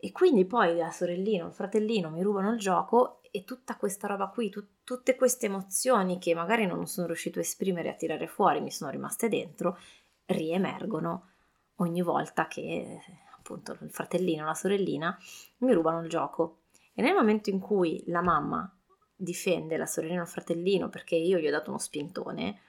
E 0.00 0.12
quindi 0.12 0.44
poi 0.44 0.76
la 0.76 0.92
sorellina 0.92 1.44
o 1.44 1.48
il 1.48 1.54
fratellino 1.54 2.10
mi 2.10 2.22
rubano 2.22 2.52
il 2.52 2.58
gioco 2.58 3.17
e 3.30 3.44
tutta 3.44 3.76
questa 3.76 4.06
roba 4.06 4.28
qui, 4.28 4.50
tu, 4.50 4.64
tutte 4.84 5.16
queste 5.16 5.46
emozioni 5.46 6.18
che 6.18 6.34
magari 6.34 6.66
non 6.66 6.86
sono 6.86 7.06
riuscito 7.06 7.38
a 7.38 7.42
esprimere, 7.42 7.90
a 7.90 7.94
tirare 7.94 8.26
fuori, 8.26 8.60
mi 8.60 8.70
sono 8.70 8.90
rimaste 8.90 9.28
dentro, 9.28 9.78
riemergono 10.26 11.30
ogni 11.76 12.02
volta 12.02 12.46
che 12.46 13.00
appunto 13.36 13.76
il 13.80 13.90
fratellino 13.90 14.44
la 14.44 14.54
sorellina 14.54 15.18
mi 15.58 15.72
rubano 15.72 16.02
il 16.02 16.08
gioco. 16.08 16.62
E 16.94 17.02
nel 17.02 17.14
momento 17.14 17.50
in 17.50 17.60
cui 17.60 18.02
la 18.06 18.20
mamma 18.20 18.70
difende 19.14 19.76
la 19.76 19.86
sorellina 19.86 20.20
o 20.20 20.24
il 20.24 20.30
fratellino 20.30 20.88
perché 20.88 21.16
io 21.16 21.38
gli 21.38 21.46
ho 21.46 21.50
dato 21.50 21.70
uno 21.70 21.78
spintone, 21.78 22.60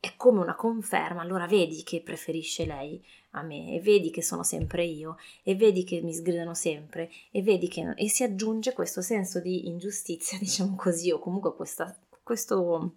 è 0.00 0.14
come 0.16 0.40
una 0.40 0.54
conferma, 0.54 1.22
allora 1.22 1.46
vedi 1.46 1.82
che 1.82 2.02
preferisce 2.02 2.64
lei 2.64 3.04
a 3.32 3.42
me 3.42 3.74
e 3.74 3.80
vedi 3.80 4.10
che 4.10 4.22
sono 4.22 4.44
sempre 4.44 4.84
io 4.84 5.16
e 5.42 5.56
vedi 5.56 5.82
che 5.82 6.00
mi 6.00 6.14
sgridano 6.14 6.54
sempre 6.54 7.10
e 7.30 7.42
vedi 7.42 7.68
che 7.68 7.94
e 7.96 8.08
si 8.08 8.22
aggiunge 8.22 8.72
questo 8.72 9.02
senso 9.02 9.40
di 9.40 9.66
ingiustizia, 9.68 10.38
diciamo 10.40 10.76
così, 10.76 11.10
o 11.10 11.18
comunque 11.18 11.54
questa, 11.54 11.96
questo, 12.22 12.94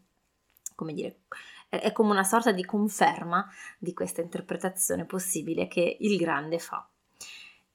come 0.75 0.93
dire, 0.93 1.22
è 1.70 1.91
come 1.91 2.12
una 2.12 2.24
sorta 2.24 2.51
di 2.51 2.65
conferma 2.65 3.50
di 3.79 3.93
questa 3.93 4.22
interpretazione 4.22 5.05
possibile 5.05 5.67
che 5.67 5.98
il 6.01 6.17
grande 6.17 6.60
fa. 6.60 6.88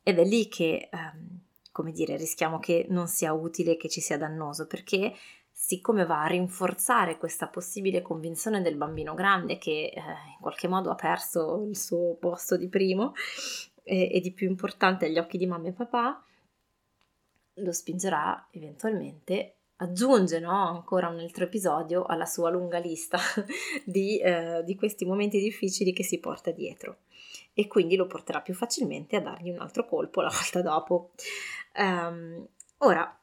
Ed 0.03 0.19
è 0.19 0.25
lì 0.25 0.49
che, 0.49 0.89
ehm, 0.93 1.41
come 1.73 1.93
dire, 1.93 2.17
rischiamo 2.17 2.59
che 2.59 2.87
non 2.91 3.09
sia 3.09 3.33
utile, 3.33 3.77
che 3.77 3.89
ci 3.89 4.01
sia 4.01 4.19
dannoso, 4.19 4.67
perché 4.67 5.15
siccome 5.67 6.07
va 6.07 6.23
a 6.23 6.29
rinforzare 6.29 7.19
questa 7.19 7.49
possibile 7.49 8.01
convinzione 8.01 8.63
del 8.63 8.77
bambino 8.77 9.15
grande 9.15 9.59
che 9.59 9.91
eh, 9.93 10.01
in 10.01 10.39
qualche 10.41 10.69
modo 10.69 10.93
ha 10.93 10.95
perso 10.95 11.67
il 11.69 11.77
suo 11.77 12.15
posto 12.21 12.57
di 12.57 12.69
primo 12.69 13.15
e, 13.83 14.09
e 14.13 14.21
di 14.21 14.31
più 14.31 14.49
importante 14.49 15.07
agli 15.07 15.19
occhi 15.19 15.37
di 15.37 15.47
mamma 15.47 15.67
e 15.67 15.73
papà, 15.73 16.25
lo 17.55 17.73
spingerà 17.73 18.47
eventualmente 18.53 19.57
aggiunge 19.79 20.39
no, 20.39 20.69
ancora 20.69 21.09
un 21.09 21.19
altro 21.19 21.43
episodio 21.43 22.05
alla 22.05 22.27
sua 22.27 22.49
lunga 22.49 22.79
lista 22.79 23.19
di, 23.85 24.21
eh, 24.21 24.63
di, 24.65 24.77
questi 24.77 25.05
momenti 25.05 25.41
difficili 25.41 25.93
che 25.93 26.05
si 26.05 26.21
porta 26.21 26.53
dietro 26.53 26.99
e 27.55 27.67
quindi 27.67 27.97
lo 27.97 28.07
porterà 28.07 28.41
più 28.41 28.55
facilmente 28.55 29.17
a 29.17 29.21
dargli 29.21 29.51
un 29.51 29.59
altro 29.59 29.85
colpo 29.85 30.21
la 30.21 30.31
volta 30.31 30.63
dopo. 30.63 31.11
Um, 31.75 32.47
ora, 32.79 33.21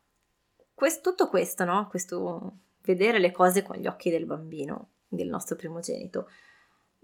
questo, 0.84 1.12
tutto 1.12 1.30
questo, 1.30 1.64
no? 1.64 1.88
questo 1.88 2.58
vedere 2.82 3.18
le 3.18 3.32
cose 3.32 3.64
con 3.64 3.78
gli 3.78 3.88
occhi 3.88 4.10
del 4.10 4.26
bambino, 4.26 4.90
del 5.08 5.30
nostro 5.30 5.56
primogenito, 5.56 6.30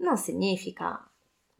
non 0.00 0.18
significa 0.18 1.10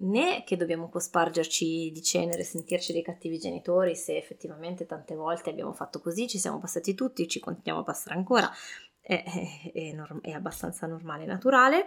né 0.03 0.45
che 0.45 0.59
dobbiamo 0.59 0.91
cospargerci 0.91 1.91
di 1.91 2.03
cenere, 2.03 2.45
sentirci 2.45 2.93
dei 2.93 3.03
cattivi 3.03 3.39
genitori 3.39 3.97
se 3.97 4.19
effettivamente 4.19 4.85
tante 4.85 5.15
volte 5.15 5.49
abbiamo 5.49 5.73
fatto 5.73 5.99
così, 5.99 6.29
ci 6.29 6.39
siamo 6.39 6.59
passati 6.59 6.93
tutti, 6.93 7.27
ci 7.27 7.41
continuiamo 7.41 7.81
a 7.81 7.85
passare 7.85 8.17
ancora, 8.17 8.51
è, 9.01 9.23
è, 9.25 9.73
è, 9.73 9.93
norm- 9.93 10.21
è 10.21 10.33
abbastanza 10.33 10.87
normale 10.87 11.23
e 11.23 11.27
naturale 11.27 11.87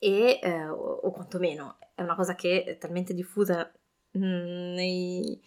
e, 0.00 0.40
eh, 0.42 0.66
o, 0.66 0.74
o, 0.74 1.10
quantomeno 1.12 1.78
è 1.94 2.02
una 2.02 2.16
cosa 2.16 2.34
che 2.34 2.64
è 2.64 2.76
talmente 2.76 3.14
diffusa 3.14 3.72
mh, 4.10 4.18
nei 4.18 5.40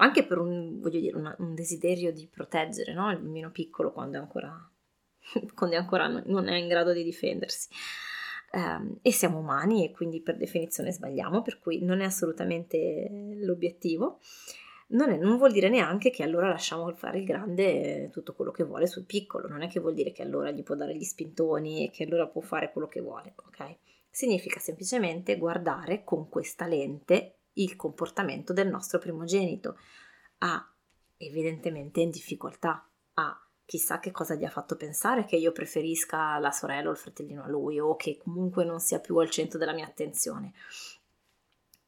anche 0.00 0.24
per 0.24 0.38
un, 0.38 0.80
dire, 0.88 1.16
una, 1.16 1.34
un 1.38 1.54
desiderio 1.54 2.12
di 2.12 2.26
proteggere 2.26 2.92
no? 2.92 3.10
il 3.10 3.18
bambino 3.18 3.50
piccolo 3.50 3.92
quando 3.92 4.16
è 4.16 4.20
ancora, 4.20 4.70
quando 5.54 5.76
è 5.76 5.78
ancora 5.78 6.08
non 6.08 6.48
è 6.48 6.56
in 6.56 6.68
grado 6.68 6.92
di 6.92 7.04
difendersi. 7.04 7.68
Um, 8.52 8.98
e 9.00 9.12
siamo 9.12 9.38
umani 9.38 9.84
e 9.84 9.92
quindi 9.92 10.22
per 10.22 10.36
definizione 10.36 10.90
sbagliamo, 10.90 11.40
per 11.42 11.60
cui 11.60 11.84
non 11.84 12.00
è 12.00 12.04
assolutamente 12.04 13.36
l'obiettivo. 13.42 14.18
Non, 14.88 15.10
è, 15.10 15.16
non, 15.16 15.36
vuol 15.36 15.52
dire 15.52 15.68
neanche 15.68 16.10
che 16.10 16.24
allora 16.24 16.48
lasciamo 16.48 16.92
fare 16.96 17.18
il 17.18 17.24
grande 17.24 18.10
tutto 18.10 18.34
quello 18.34 18.50
che 18.50 18.64
vuole 18.64 18.88
sul 18.88 19.04
piccolo, 19.04 19.46
non 19.46 19.62
è 19.62 19.68
che 19.68 19.78
vuol 19.78 19.94
dire 19.94 20.10
che 20.10 20.22
allora 20.22 20.50
gli 20.50 20.64
può 20.64 20.74
dare 20.74 20.96
gli 20.96 21.04
spintoni 21.04 21.86
e 21.86 21.90
che 21.90 22.02
allora 22.02 22.26
può 22.26 22.40
fare 22.40 22.72
quello 22.72 22.88
che 22.88 23.00
vuole, 23.00 23.34
ok? 23.36 23.76
Significa 24.10 24.58
semplicemente 24.58 25.38
guardare 25.38 26.02
con 26.02 26.28
questa 26.28 26.66
lente 26.66 27.39
il 27.62 27.76
comportamento 27.76 28.52
del 28.52 28.68
nostro 28.68 28.98
primogenito. 28.98 29.78
Ha 30.38 30.72
evidentemente 31.16 32.00
in 32.00 32.10
difficoltà, 32.10 32.86
ha 33.14 33.44
chissà 33.64 34.00
che 34.00 34.10
cosa 34.10 34.34
gli 34.34 34.44
ha 34.44 34.50
fatto 34.50 34.74
pensare 34.74 35.24
che 35.24 35.36
io 35.36 35.52
preferisca 35.52 36.38
la 36.38 36.50
sorella 36.50 36.88
o 36.88 36.92
il 36.92 36.98
fratellino 36.98 37.44
a 37.44 37.48
lui 37.48 37.78
o 37.78 37.94
che 37.94 38.16
comunque 38.16 38.64
non 38.64 38.80
sia 38.80 38.98
più 38.98 39.16
al 39.18 39.30
centro 39.30 39.58
della 39.58 39.72
mia 39.72 39.86
attenzione. 39.86 40.52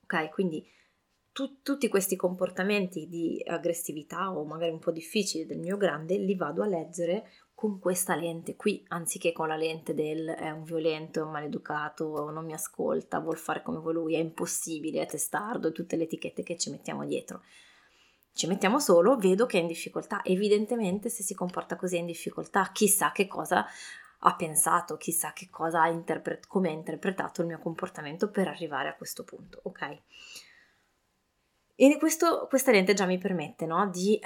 Ok, 0.04 0.30
quindi 0.30 0.64
tu, 1.32 1.60
tutti 1.62 1.88
questi 1.88 2.14
comportamenti 2.14 3.08
di 3.08 3.42
aggressività 3.44 4.30
o 4.30 4.44
magari 4.44 4.70
un 4.70 4.78
po' 4.78 4.92
difficili 4.92 5.46
del 5.46 5.58
mio 5.58 5.76
grande 5.76 6.18
li 6.18 6.36
vado 6.36 6.62
a 6.62 6.66
leggere 6.66 7.30
con 7.62 7.78
questa 7.78 8.16
lente 8.16 8.56
qui, 8.56 8.84
anziché 8.88 9.30
con 9.30 9.46
la 9.46 9.54
lente 9.54 9.94
del 9.94 10.26
è 10.26 10.50
un 10.50 10.64
violento, 10.64 11.20
è 11.20 11.22
un 11.22 11.30
maleducato, 11.30 12.28
non 12.30 12.44
mi 12.44 12.54
ascolta, 12.54 13.20
vuol 13.20 13.38
fare 13.38 13.62
come 13.62 13.78
vuole 13.78 14.00
lui, 14.00 14.16
è 14.16 14.18
impossibile, 14.18 15.00
è 15.00 15.06
testardo 15.06 15.70
tutte 15.70 15.94
le 15.94 16.02
etichette 16.02 16.42
che 16.42 16.58
ci 16.58 16.70
mettiamo 16.70 17.06
dietro. 17.06 17.44
Ci 18.32 18.48
mettiamo 18.48 18.80
solo, 18.80 19.16
vedo 19.16 19.46
che 19.46 19.58
è 19.58 19.60
in 19.60 19.68
difficoltà. 19.68 20.24
Evidentemente 20.24 21.08
se 21.08 21.22
si 21.22 21.36
comporta 21.36 21.76
così 21.76 21.94
è 21.94 22.00
in 22.00 22.06
difficoltà, 22.06 22.68
chissà 22.72 23.12
che 23.12 23.28
cosa 23.28 23.64
ha 24.18 24.34
pensato, 24.34 24.96
chissà 24.96 25.32
che 25.32 25.48
cosa 25.48 25.82
ha 25.82 25.88
interpretato, 25.88 26.48
come 26.48 26.68
ha 26.68 26.72
interpretato 26.72 27.42
il 27.42 27.46
mio 27.46 27.60
comportamento 27.60 28.28
per 28.28 28.48
arrivare 28.48 28.88
a 28.88 28.96
questo 28.96 29.22
punto, 29.22 29.60
ok? 29.62 29.98
E 31.76 31.96
questo, 31.96 32.48
questa 32.48 32.72
lente 32.72 32.92
già 32.92 33.06
mi 33.06 33.18
permette, 33.18 33.66
no, 33.66 33.88
di 33.88 34.20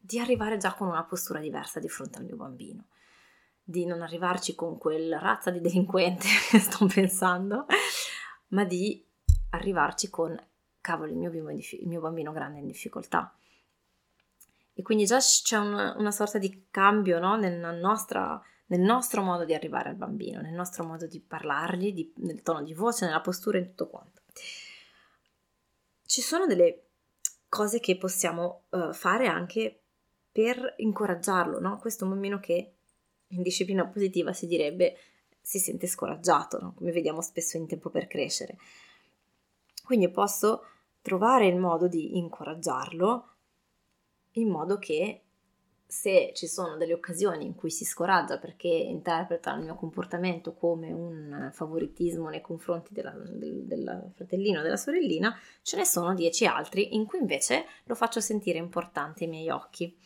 di 0.00 0.18
arrivare 0.18 0.56
già 0.56 0.74
con 0.74 0.88
una 0.88 1.04
postura 1.04 1.40
diversa 1.40 1.78
di 1.78 1.88
fronte 1.88 2.18
al 2.18 2.24
mio 2.24 2.36
bambino, 2.36 2.86
di 3.62 3.84
non 3.84 4.00
arrivarci 4.00 4.54
con 4.54 4.78
quel 4.78 5.18
razza 5.18 5.50
di 5.50 5.60
delinquente 5.60 6.26
che 6.50 6.58
sto 6.58 6.86
pensando, 6.86 7.66
ma 8.48 8.64
di 8.64 9.06
arrivarci 9.50 10.08
con 10.08 10.36
cavolo 10.80 11.10
il 11.10 11.18
mio, 11.18 11.30
il 11.30 11.86
mio 11.86 12.00
bambino 12.00 12.32
grande 12.32 12.60
in 12.60 12.66
difficoltà. 12.66 13.34
E 14.72 14.82
quindi 14.82 15.04
già 15.04 15.18
c'è 15.18 15.58
un, 15.58 15.94
una 15.98 16.10
sorta 16.10 16.38
di 16.38 16.68
cambio 16.70 17.18
no? 17.18 17.36
nella 17.36 17.72
nostra, 17.72 18.42
nel 18.66 18.80
nostro 18.80 19.20
modo 19.20 19.44
di 19.44 19.52
arrivare 19.52 19.90
al 19.90 19.96
bambino, 19.96 20.40
nel 20.40 20.54
nostro 20.54 20.84
modo 20.84 21.06
di 21.06 21.20
parlargli, 21.20 21.92
di, 21.92 22.12
nel 22.16 22.42
tono 22.42 22.62
di 22.62 22.72
voce, 22.72 23.04
nella 23.04 23.20
postura 23.20 23.58
e 23.58 23.66
tutto 23.68 23.88
quanto. 23.88 24.22
Ci 26.06 26.22
sono 26.22 26.46
delle 26.46 26.86
cose 27.48 27.78
che 27.80 27.98
possiamo 27.98 28.62
uh, 28.70 28.92
fare 28.92 29.26
anche 29.26 29.79
per 30.32 30.74
incoraggiarlo, 30.78 31.58
no? 31.60 31.78
Questo 31.78 32.06
bambino 32.06 32.38
che 32.38 32.74
in 33.28 33.42
disciplina 33.42 33.86
positiva 33.86 34.32
si 34.32 34.46
direbbe 34.46 34.96
si 35.40 35.58
sente 35.58 35.86
scoraggiato, 35.86 36.58
no? 36.60 36.74
come 36.74 36.92
vediamo 36.92 37.20
spesso 37.22 37.56
in 37.56 37.66
tempo 37.66 37.90
per 37.90 38.06
crescere. 38.06 38.58
Quindi 39.84 40.08
posso 40.10 40.64
trovare 41.02 41.46
il 41.46 41.56
modo 41.56 41.88
di 41.88 42.18
incoraggiarlo 42.18 43.28
in 44.32 44.48
modo 44.48 44.78
che 44.78 45.22
se 45.90 46.30
ci 46.34 46.46
sono 46.46 46.76
delle 46.76 46.92
occasioni 46.92 47.44
in 47.44 47.56
cui 47.56 47.70
si 47.70 47.84
scoraggia 47.84 48.38
perché 48.38 48.68
interpreta 48.68 49.52
il 49.54 49.64
mio 49.64 49.74
comportamento 49.74 50.54
come 50.54 50.92
un 50.92 51.50
favoritismo 51.52 52.28
nei 52.28 52.40
confronti 52.40 52.92
della, 52.92 53.10
del, 53.10 53.64
del 53.64 54.12
fratellino 54.14 54.60
o 54.60 54.62
della 54.62 54.76
sorellina, 54.76 55.36
ce 55.62 55.76
ne 55.76 55.84
sono 55.84 56.14
dieci 56.14 56.46
altri 56.46 56.94
in 56.94 57.06
cui 57.06 57.18
invece 57.18 57.66
lo 57.84 57.96
faccio 57.96 58.20
sentire 58.20 58.58
importante 58.58 59.24
ai 59.24 59.30
miei 59.30 59.50
occhi. 59.50 59.98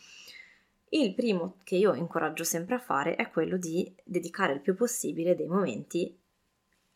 Il 0.89 1.13
primo 1.13 1.57
che 1.63 1.75
io 1.75 1.93
incoraggio 1.93 2.43
sempre 2.43 2.75
a 2.75 2.79
fare 2.79 3.15
è 3.15 3.29
quello 3.29 3.57
di 3.57 3.93
dedicare 4.03 4.53
il 4.53 4.61
più 4.61 4.73
possibile 4.73 5.35
dei 5.35 5.47
momenti 5.47 6.17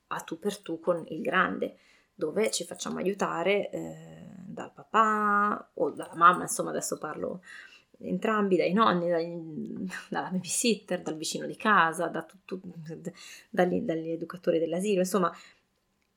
a 0.08 0.19
tu 0.22 0.39
per 0.39 0.58
tu 0.58 0.79
con 0.79 1.05
il 1.10 1.22
grande, 1.22 1.77
dove 2.15 2.50
ci 2.50 2.63
facciamo 2.63 2.98
aiutare 2.98 3.69
eh, 3.69 4.25
dal 4.48 4.72
papà 4.74 5.69
o 5.75 5.91
dalla 5.91 6.15
mamma, 6.15 6.41
insomma 6.41 6.72
adesso 6.72 6.98
parlo 6.98 7.41
entrambi, 8.01 8.56
dai 8.56 8.74
nonni, 8.74 9.10
dai, 9.10 9.89
dalla 10.10 10.29
babysitter, 10.29 11.01
dal 11.01 11.18
vicino 11.18 11.46
di 11.46 11.56
casa, 11.56 12.08
da 12.08 12.24
tutto, 12.24 12.60
dagli, 13.50 13.82
dagli 13.82 14.10
educatori 14.10 14.60
dell'asilo, 14.60 15.00
insomma 15.00 15.36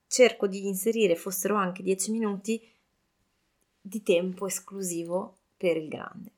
cerco 0.06 0.46
di 0.46 0.66
inserire, 0.66 1.16
fossero 1.16 1.56
anche 1.56 1.82
dieci 1.82 2.10
minuti, 2.10 2.60
di 3.80 4.02
tempo 4.02 4.46
esclusivo 4.46 5.36
per 5.56 5.76
il 5.76 5.88
grande. 5.88 6.30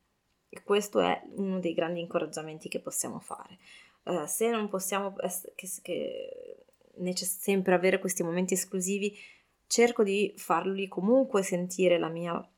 E 0.48 0.62
questo 0.62 1.00
è 1.00 1.20
uno 1.34 1.58
dei 1.58 1.74
grandi 1.74 2.00
incoraggiamenti 2.00 2.68
che 2.68 2.78
possiamo 2.78 3.18
fare. 3.18 3.58
Uh, 4.04 4.26
se 4.26 4.48
non 4.50 4.68
possiamo 4.68 5.14
che, 5.54 5.68
che 5.82 6.56
necess- 6.96 7.40
sempre 7.40 7.74
avere 7.74 7.98
questi 7.98 8.22
momenti 8.22 8.54
esclusivi, 8.54 9.16
cerco 9.66 10.04
di 10.04 10.32
farli 10.36 10.86
comunque 10.86 11.42
sentire 11.42 11.98
la 11.98 12.08
mia 12.08 12.48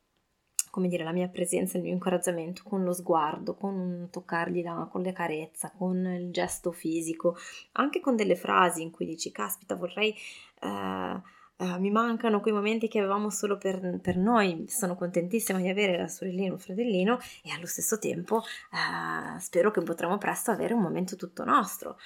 come 0.77 0.89
dire, 0.89 1.05
la 1.05 1.13
mia 1.13 1.29
presenza, 1.29 1.79
il 1.79 1.85
mio 1.85 1.95
incoraggiamento 1.95 2.63
con 2.63 2.85
lo 2.85 2.93
sguardo, 2.93 3.55
con 3.55 4.09
toccargli 4.11 4.63
la, 4.63 4.87
con 4.93 5.01
le 5.01 5.13
carezza, 5.13 5.73
con 5.75 6.05
il 6.05 6.31
gesto 6.31 6.71
fisico, 6.71 7.35
anche 7.73 7.99
con 7.99 8.15
delle 8.15 8.37
frasi 8.37 8.83
in 8.83 8.91
cui 8.91 9.07
dici, 9.07 9.33
caspita, 9.33 9.75
vorrei... 9.75 10.15
Eh, 10.61 11.35
Uh, 11.59 11.81
mi 11.81 11.91
mancano 11.91 12.43
quei 12.43 12.53
momenti 12.53 12.87
che 12.87 12.99
avevamo 12.99 13.31
solo 13.31 13.57
per, 13.57 13.99
per, 14.03 14.19
noi. 14.19 14.67
Sono 14.69 14.95
contentissima 14.95 15.59
di 15.59 15.71
avere 15.71 15.97
la 15.97 16.07
sorellina 16.07 16.53
o 16.53 16.57
il 16.57 16.61
fratellino 16.61 17.19
e 17.43 17.51
allo 17.51 17.65
stesso 17.65 17.99
tempo 17.99 18.37
uh, 18.37 19.39
spero 19.39 19.71
che 19.71 19.81
potremo 19.81 20.19
presto 20.19 20.51
avere 20.51 20.75
un 20.75 20.83
momento 20.83 21.17
tutto 21.17 21.45
nostro. 21.45 21.97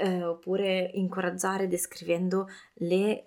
Uh, 0.00 0.26
oppure 0.26 0.92
incoraggiare 0.94 1.66
descrivendo 1.66 2.48
le 2.74 3.24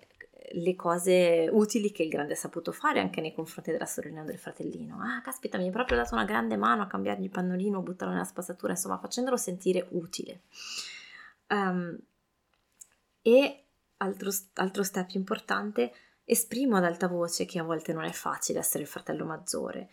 le 0.54 0.74
cose 0.76 1.48
utili 1.50 1.92
che 1.92 2.02
il 2.02 2.08
grande 2.08 2.34
ha 2.34 2.36
saputo 2.36 2.72
fare 2.72 3.00
anche 3.00 3.20
nei 3.20 3.32
confronti 3.32 3.70
della 3.70 3.86
sorellina 3.86 4.22
o 4.22 4.24
del 4.24 4.38
fratellino. 4.38 4.98
Ah, 5.00 5.20
caspita, 5.22 5.58
mi 5.58 5.64
hai 5.64 5.70
proprio 5.70 5.96
dato 5.96 6.14
una 6.14 6.24
grande 6.24 6.56
mano 6.56 6.82
a 6.82 6.86
cambiargli 6.86 7.24
il 7.24 7.30
pannolino, 7.30 7.78
a 7.78 7.82
buttarlo 7.82 8.12
nella 8.12 8.24
spazzatura, 8.24 8.72
insomma, 8.72 8.98
facendolo 8.98 9.36
sentire 9.36 9.86
utile. 9.90 10.42
Um, 11.48 11.98
e 13.22 13.64
altro, 13.98 14.30
altro 14.54 14.82
step 14.82 15.10
importante, 15.12 15.92
esprimo 16.24 16.76
ad 16.76 16.84
alta 16.84 17.08
voce 17.08 17.44
che 17.44 17.58
a 17.58 17.64
volte 17.64 17.92
non 17.92 18.04
è 18.04 18.12
facile 18.12 18.58
essere 18.58 18.82
il 18.82 18.88
fratello 18.88 19.24
maggiore. 19.24 19.90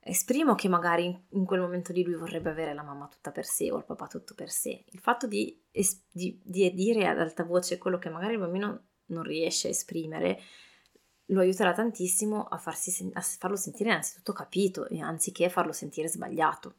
Esprimo 0.00 0.54
che 0.54 0.68
magari 0.68 1.06
in 1.30 1.44
quel 1.44 1.60
momento 1.60 1.92
lì 1.92 2.04
lui 2.04 2.14
vorrebbe 2.14 2.50
avere 2.50 2.74
la 2.74 2.84
mamma 2.84 3.08
tutta 3.08 3.32
per 3.32 3.44
sé 3.44 3.72
o 3.72 3.78
il 3.78 3.84
papà 3.84 4.06
tutto 4.06 4.34
per 4.34 4.50
sé. 4.50 4.84
Il 4.90 5.00
fatto 5.00 5.26
di, 5.26 5.60
di, 6.12 6.40
di 6.44 6.72
dire 6.72 7.08
ad 7.08 7.18
alta 7.18 7.42
voce 7.42 7.78
quello 7.78 7.98
che 7.98 8.08
magari 8.08 8.34
il 8.34 8.38
bambino 8.38 8.84
non 9.06 9.22
riesce 9.22 9.68
a 9.68 9.70
esprimere, 9.70 10.40
lo 11.26 11.40
aiuterà 11.40 11.72
tantissimo 11.72 12.44
a, 12.44 12.56
farsi, 12.58 13.10
a 13.12 13.20
farlo 13.20 13.56
sentire 13.56 13.90
innanzitutto 13.90 14.32
capito, 14.32 14.86
anziché 15.00 15.48
farlo 15.48 15.72
sentire 15.72 16.08
sbagliato. 16.08 16.74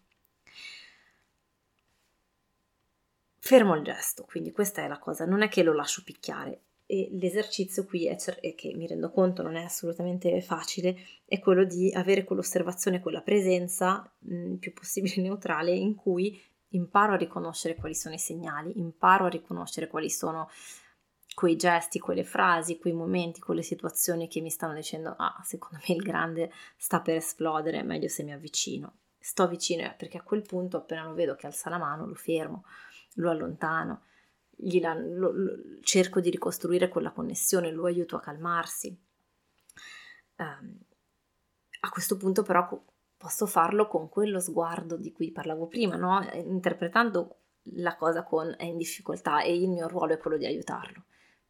Fermo 3.39 3.75
il 3.75 3.83
gesto, 3.83 4.23
quindi 4.23 4.51
questa 4.51 4.83
è 4.83 4.87
la 4.87 4.99
cosa, 4.99 5.25
non 5.25 5.41
è 5.41 5.47
che 5.47 5.63
lo 5.63 5.73
lascio 5.73 6.03
picchiare. 6.03 6.61
E 6.89 7.09
l'esercizio 7.11 7.85
qui 7.85 8.07
è, 8.07 8.15
cer- 8.15 8.39
che 8.55 8.73
mi 8.73 8.87
rendo 8.87 9.11
conto 9.11 9.41
non 9.41 9.57
è 9.57 9.63
assolutamente 9.63 10.39
facile, 10.41 10.97
è 11.25 11.39
quello 11.39 11.65
di 11.65 11.91
avere 11.93 12.23
quell'osservazione, 12.23 13.01
quella 13.01 13.21
presenza 13.21 14.09
il 14.19 14.57
più 14.57 14.71
possibile 14.71 15.19
neutrale 15.21 15.73
in 15.73 15.95
cui 15.95 16.41
imparo 16.69 17.13
a 17.13 17.17
riconoscere 17.17 17.75
quali 17.75 17.93
sono 17.93 18.15
i 18.15 18.19
segnali, 18.19 18.79
imparo 18.79 19.25
a 19.25 19.29
riconoscere 19.29 19.87
quali 19.87 20.09
sono 20.09 20.49
quei 21.37 21.55
gesti, 21.55 21.99
quelle 21.99 22.23
frasi, 22.23 22.79
quei 22.79 22.93
momenti, 22.93 23.39
quelle 23.39 23.61
situazioni 23.61 24.27
che 24.27 24.41
mi 24.41 24.49
stanno 24.49 24.73
dicendo 24.73 25.13
ah, 25.17 25.39
secondo 25.43 25.77
me 25.87 25.95
il 25.95 26.01
grande 26.01 26.51
sta 26.77 26.99
per 26.99 27.17
esplodere, 27.17 27.83
meglio 27.83 28.07
se 28.07 28.23
mi 28.23 28.33
avvicino. 28.33 28.93
Sto 29.19 29.47
vicino 29.47 29.93
perché 29.97 30.17
a 30.17 30.23
quel 30.23 30.41
punto 30.41 30.77
appena 30.77 31.03
lo 31.03 31.13
vedo 31.13 31.35
che 31.35 31.45
alza 31.45 31.69
la 31.69 31.77
mano 31.77 32.07
lo 32.07 32.15
fermo, 32.15 32.65
lo 33.15 33.29
allontano, 33.29 34.03
la, 34.79 34.93
lo, 34.95 35.31
lo, 35.31 35.51
cerco 35.81 36.19
di 36.21 36.29
ricostruire 36.29 36.87
quella 36.87 37.11
connessione, 37.11 37.71
lo 37.71 37.85
aiuto 37.85 38.15
a 38.15 38.21
calmarsi. 38.21 38.97
Um, 40.37 40.79
a 41.81 41.89
questo 41.89 42.17
punto 42.17 42.41
però 42.41 42.83
posso 43.15 43.45
farlo 43.45 43.87
con 43.87 44.09
quello 44.09 44.39
sguardo 44.39 44.95
di 44.97 45.11
cui 45.11 45.31
parlavo 45.31 45.67
prima, 45.67 45.97
no? 45.97 46.27
interpretando 46.33 47.41
la 47.73 47.95
cosa 47.95 48.23
con 48.23 48.55
è 48.57 48.63
in 48.63 48.77
difficoltà 48.77 49.41
e 49.41 49.55
il 49.55 49.69
mio 49.69 49.87
ruolo 49.87 50.13
è 50.13 50.17
quello 50.17 50.37
di 50.37 50.45
aiutarlo 50.45 51.03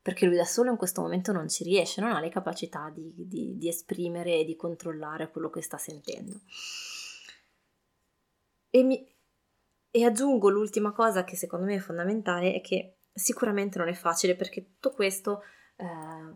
perché 0.07 0.25
lui 0.25 0.37
da 0.37 0.45
solo 0.45 0.71
in 0.71 0.77
questo 0.77 1.01
momento 1.01 1.33
non 1.33 1.49
ci 1.49 1.65
riesce, 1.65 1.99
non 1.99 2.13
ha 2.13 2.21
le 2.21 2.29
capacità 2.29 2.89
di, 2.95 3.11
di, 3.13 3.57
di 3.57 3.67
esprimere 3.67 4.37
e 4.37 4.45
di 4.45 4.55
controllare 4.55 5.29
quello 5.29 5.49
che 5.49 5.61
sta 5.61 5.77
sentendo. 5.77 6.39
E, 8.69 8.83
mi, 8.83 9.05
e 9.91 10.05
aggiungo 10.05 10.47
l'ultima 10.47 10.93
cosa 10.93 11.25
che 11.25 11.35
secondo 11.35 11.65
me 11.65 11.75
è 11.75 11.79
fondamentale, 11.79 12.53
è 12.53 12.61
che 12.61 12.99
sicuramente 13.11 13.79
non 13.79 13.89
è 13.89 13.93
facile 13.93 14.37
perché 14.37 14.63
tutto 14.63 14.91
questo 14.91 15.41
eh, 15.75 15.85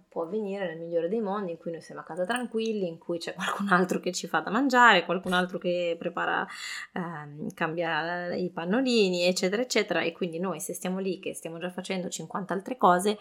può 0.09 0.23
avvenire 0.23 0.67
nel 0.67 0.77
migliore 0.77 1.07
dei 1.07 1.21
mondi 1.21 1.51
in 1.51 1.57
cui 1.57 1.71
noi 1.71 1.81
siamo 1.81 2.01
a 2.01 2.03
casa 2.03 2.25
tranquilli, 2.25 2.89
in 2.89 2.97
cui 2.97 3.19
c'è 3.19 3.33
qualcun 3.35 3.69
altro 3.69 4.01
che 4.01 4.11
ci 4.11 4.27
fa 4.27 4.41
da 4.41 4.51
mangiare, 4.51 5.05
qualcun 5.05 5.31
altro 5.31 5.57
che 5.57 5.95
prepara, 5.97 6.45
eh, 6.91 7.53
cambia 7.53 8.35
i 8.35 8.49
pannolini, 8.49 9.23
eccetera, 9.23 9.61
eccetera. 9.61 10.01
E 10.01 10.11
quindi 10.11 10.39
noi 10.39 10.59
se 10.59 10.73
stiamo 10.73 10.99
lì 10.99 11.19
che 11.19 11.33
stiamo 11.33 11.57
già 11.57 11.71
facendo 11.71 12.09
50 12.09 12.53
altre 12.53 12.75
cose, 12.75 13.17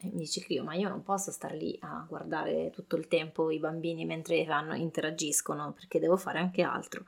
e 0.00 0.06
mi 0.12 0.20
dice 0.20 0.40
Clio, 0.40 0.62
ma 0.62 0.74
io 0.74 0.88
non 0.88 1.02
posso 1.02 1.32
stare 1.32 1.56
lì 1.56 1.76
a 1.80 2.04
guardare 2.08 2.70
tutto 2.70 2.94
il 2.94 3.08
tempo 3.08 3.50
i 3.50 3.58
bambini 3.58 4.04
mentre 4.04 4.44
vanno, 4.44 4.74
interagiscono, 4.74 5.72
perché 5.72 5.98
devo 5.98 6.16
fare 6.16 6.38
anche 6.38 6.62
altro. 6.62 7.04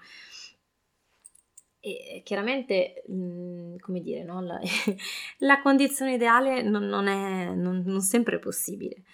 E 1.79 2.23
chiaramente, 2.25 3.05
mh, 3.07 3.77
come 3.77 4.01
dire, 4.01 4.25
no? 4.25 4.41
la, 4.43 4.59
la, 5.39 5.63
condizione 5.63 6.15
ideale 6.15 6.63
non, 6.63 6.85
non 6.87 7.07
è 7.07 7.55
non, 7.55 7.83
non 7.87 8.01
sempre 8.01 8.41
possibile. 8.41 9.05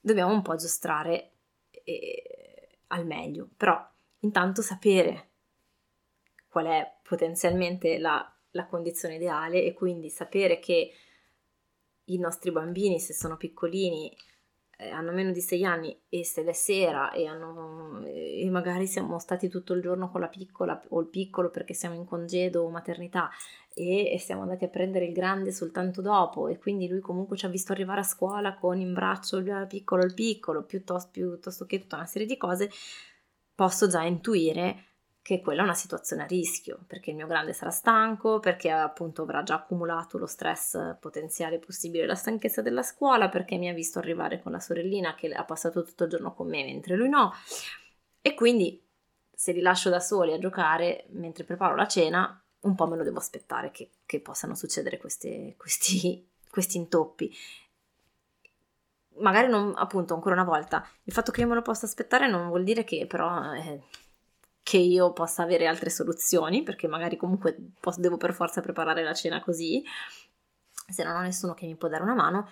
Dobbiamo 0.00 0.32
un 0.32 0.42
po' 0.42 0.56
giostrare 0.56 1.30
eh, 1.84 2.78
al 2.88 3.06
meglio, 3.06 3.48
però 3.56 3.88
intanto 4.20 4.62
sapere 4.62 5.30
qual 6.48 6.66
è 6.66 6.96
potenzialmente 7.02 7.98
la, 7.98 8.30
la 8.50 8.66
condizione 8.66 9.14
ideale 9.14 9.62
e 9.62 9.74
quindi 9.74 10.10
sapere 10.10 10.58
che 10.58 10.92
i 12.06 12.18
nostri 12.18 12.50
bambini, 12.50 13.00
se 13.00 13.12
sono 13.12 13.36
piccolini, 13.36 14.14
eh, 14.78 14.90
hanno 14.90 15.12
meno 15.12 15.32
di 15.32 15.40
6 15.40 15.64
anni 15.64 15.98
e 16.08 16.24
se 16.24 16.44
è 16.44 16.52
sera 16.52 17.10
e, 17.10 17.26
hanno, 17.26 18.04
e 18.04 18.46
magari 18.50 18.86
siamo 18.86 19.18
stati 19.18 19.48
tutto 19.48 19.72
il 19.72 19.80
giorno 19.80 20.10
con 20.10 20.20
la 20.20 20.28
piccola 20.28 20.80
o 20.90 21.00
il 21.00 21.08
piccolo 21.08 21.50
perché 21.50 21.72
siamo 21.72 21.94
in 21.94 22.04
congedo 22.04 22.62
o 22.62 22.68
maternità 22.70 23.30
e, 23.72 24.12
e 24.12 24.18
siamo 24.18 24.42
andati 24.42 24.64
a 24.64 24.68
prendere 24.68 25.06
il 25.06 25.12
grande 25.14 25.50
soltanto 25.50 26.02
dopo 26.02 26.48
e 26.48 26.58
quindi 26.58 26.88
lui 26.88 27.00
comunque 27.00 27.36
ci 27.36 27.46
ha 27.46 27.48
visto 27.48 27.72
arrivare 27.72 28.00
a 28.00 28.04
scuola 28.04 28.54
con 28.56 28.78
in 28.78 28.92
braccio 28.92 29.38
il 29.38 29.66
piccolo 29.66 30.04
il 30.04 30.14
piccolo 30.14 30.64
piuttosto, 30.64 31.10
piuttosto 31.10 31.64
che 31.64 31.80
tutta 31.80 31.96
una 31.96 32.06
serie 32.06 32.26
di 32.26 32.36
cose, 32.36 32.70
posso 33.54 33.88
già 33.88 34.02
intuire 34.02 34.95
che 35.26 35.40
quella 35.40 35.62
è 35.62 35.64
una 35.64 35.74
situazione 35.74 36.22
a 36.22 36.26
rischio, 36.26 36.84
perché 36.86 37.10
il 37.10 37.16
mio 37.16 37.26
grande 37.26 37.52
sarà 37.52 37.72
stanco, 37.72 38.38
perché 38.38 38.70
appunto 38.70 39.22
avrà 39.22 39.42
già 39.42 39.56
accumulato 39.56 40.18
lo 40.18 40.26
stress 40.26 40.96
potenziale 41.00 41.58
possibile, 41.58 42.06
la 42.06 42.14
stanchezza 42.14 42.62
della 42.62 42.84
scuola, 42.84 43.28
perché 43.28 43.56
mi 43.56 43.68
ha 43.68 43.74
visto 43.74 43.98
arrivare 43.98 44.40
con 44.40 44.52
la 44.52 44.60
sorellina 44.60 45.16
che 45.16 45.26
ha 45.32 45.44
passato 45.44 45.82
tutto 45.82 46.04
il 46.04 46.10
giorno 46.10 46.32
con 46.32 46.46
me 46.46 46.62
mentre 46.62 46.94
lui 46.94 47.08
no. 47.08 47.32
E 48.22 48.34
quindi 48.34 48.80
se 49.34 49.50
li 49.50 49.60
lascio 49.60 49.90
da 49.90 49.98
soli 49.98 50.32
a 50.32 50.38
giocare 50.38 51.06
mentre 51.08 51.42
preparo 51.42 51.74
la 51.74 51.88
cena, 51.88 52.40
un 52.60 52.76
po' 52.76 52.86
me 52.86 52.96
lo 52.96 53.02
devo 53.02 53.18
aspettare 53.18 53.72
che, 53.72 53.90
che 54.06 54.20
possano 54.20 54.54
succedere 54.54 54.96
queste, 54.96 55.56
questi, 55.58 56.24
questi 56.48 56.76
intoppi 56.76 57.34
magari 59.18 59.48
non, 59.48 59.72
appunto, 59.74 60.14
ancora 60.14 60.34
una 60.34 60.44
volta, 60.44 60.86
il 61.04 61.12
fatto 61.12 61.32
che 61.32 61.40
io 61.40 61.48
me 61.48 61.54
lo 61.54 61.62
possa 61.62 61.86
aspettare 61.86 62.28
non 62.28 62.48
vuol 62.48 62.64
dire 62.64 62.84
che 62.84 63.06
però 63.06 63.54
eh, 63.54 63.80
che 64.66 64.78
io 64.78 65.12
possa 65.12 65.44
avere 65.44 65.68
altre 65.68 65.90
soluzioni, 65.90 66.64
perché 66.64 66.88
magari 66.88 67.16
comunque 67.16 67.56
posso, 67.78 68.00
devo 68.00 68.16
per 68.16 68.34
forza 68.34 68.60
preparare 68.60 69.04
la 69.04 69.14
cena 69.14 69.40
così, 69.40 69.80
se 70.88 71.04
non 71.04 71.14
ho 71.14 71.20
nessuno 71.20 71.54
che 71.54 71.66
mi 71.66 71.76
può 71.76 71.86
dare 71.86 72.02
una 72.02 72.16
mano, 72.16 72.50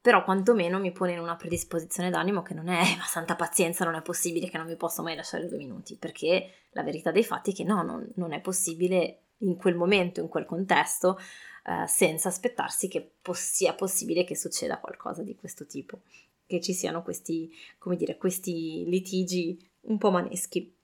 però 0.00 0.24
quantomeno 0.24 0.80
mi 0.80 0.90
pone 0.90 1.12
in 1.12 1.20
una 1.20 1.36
predisposizione 1.36 2.10
d'animo 2.10 2.42
che 2.42 2.52
non 2.52 2.66
è, 2.66 2.80
ma 2.98 3.04
santa 3.04 3.36
pazienza, 3.36 3.84
non 3.84 3.94
è 3.94 4.02
possibile 4.02 4.50
che 4.50 4.58
non 4.58 4.66
vi 4.66 4.74
posso 4.74 5.04
mai 5.04 5.14
lasciare 5.14 5.46
due 5.46 5.58
minuti, 5.58 5.94
perché 5.94 6.50
la 6.70 6.82
verità 6.82 7.12
dei 7.12 7.22
fatti 7.22 7.52
è 7.52 7.54
che 7.54 7.62
no, 7.62 7.82
non, 7.82 8.10
non 8.16 8.32
è 8.32 8.40
possibile 8.40 9.18
in 9.38 9.54
quel 9.54 9.76
momento, 9.76 10.18
in 10.18 10.26
quel 10.26 10.46
contesto, 10.46 11.16
eh, 11.64 11.86
senza 11.86 12.26
aspettarsi 12.26 12.88
che 12.88 13.08
po- 13.22 13.34
sia 13.34 13.72
possibile 13.74 14.24
che 14.24 14.34
succeda 14.34 14.80
qualcosa 14.80 15.22
di 15.22 15.36
questo 15.36 15.64
tipo, 15.64 16.00
che 16.44 16.60
ci 16.60 16.72
siano 16.72 17.04
questi, 17.04 17.48
dire, 17.96 18.16
questi 18.16 18.82
litigi 18.84 19.56
un 19.82 19.98
po' 19.98 20.10
maneschi 20.10 20.80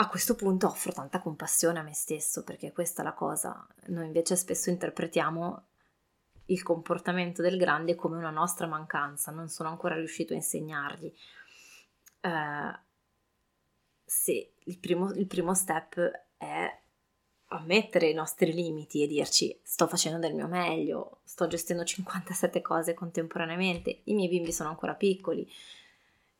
a 0.00 0.08
questo 0.08 0.36
punto 0.36 0.68
offro 0.68 0.92
tanta 0.92 1.20
compassione 1.20 1.80
a 1.80 1.82
me 1.82 1.92
stesso, 1.92 2.44
perché 2.44 2.72
questa 2.72 3.02
è 3.02 3.04
la 3.04 3.14
cosa. 3.14 3.66
Noi 3.86 4.06
invece 4.06 4.36
spesso 4.36 4.70
interpretiamo 4.70 5.64
il 6.46 6.62
comportamento 6.62 7.42
del 7.42 7.58
grande 7.58 7.96
come 7.96 8.16
una 8.16 8.30
nostra 8.30 8.66
mancanza, 8.66 9.32
non 9.32 9.48
sono 9.48 9.68
ancora 9.68 9.96
riuscito 9.96 10.32
a 10.32 10.36
insegnargli. 10.36 11.12
Uh, 12.20 12.76
se 14.04 14.52
il 14.56 14.78
primo, 14.78 15.12
il 15.12 15.26
primo 15.26 15.54
step 15.54 15.98
è 16.36 16.80
ammettere 17.50 18.08
i 18.08 18.14
nostri 18.14 18.52
limiti 18.52 19.02
e 19.02 19.06
dirci 19.06 19.58
sto 19.62 19.88
facendo 19.88 20.18
del 20.18 20.34
mio 20.34 20.46
meglio, 20.46 21.20
sto 21.24 21.48
gestendo 21.48 21.82
57 21.82 22.62
cose 22.62 22.94
contemporaneamente, 22.94 24.02
i 24.04 24.14
miei 24.14 24.28
bimbi 24.28 24.52
sono 24.52 24.68
ancora 24.68 24.94
piccoli, 24.94 25.50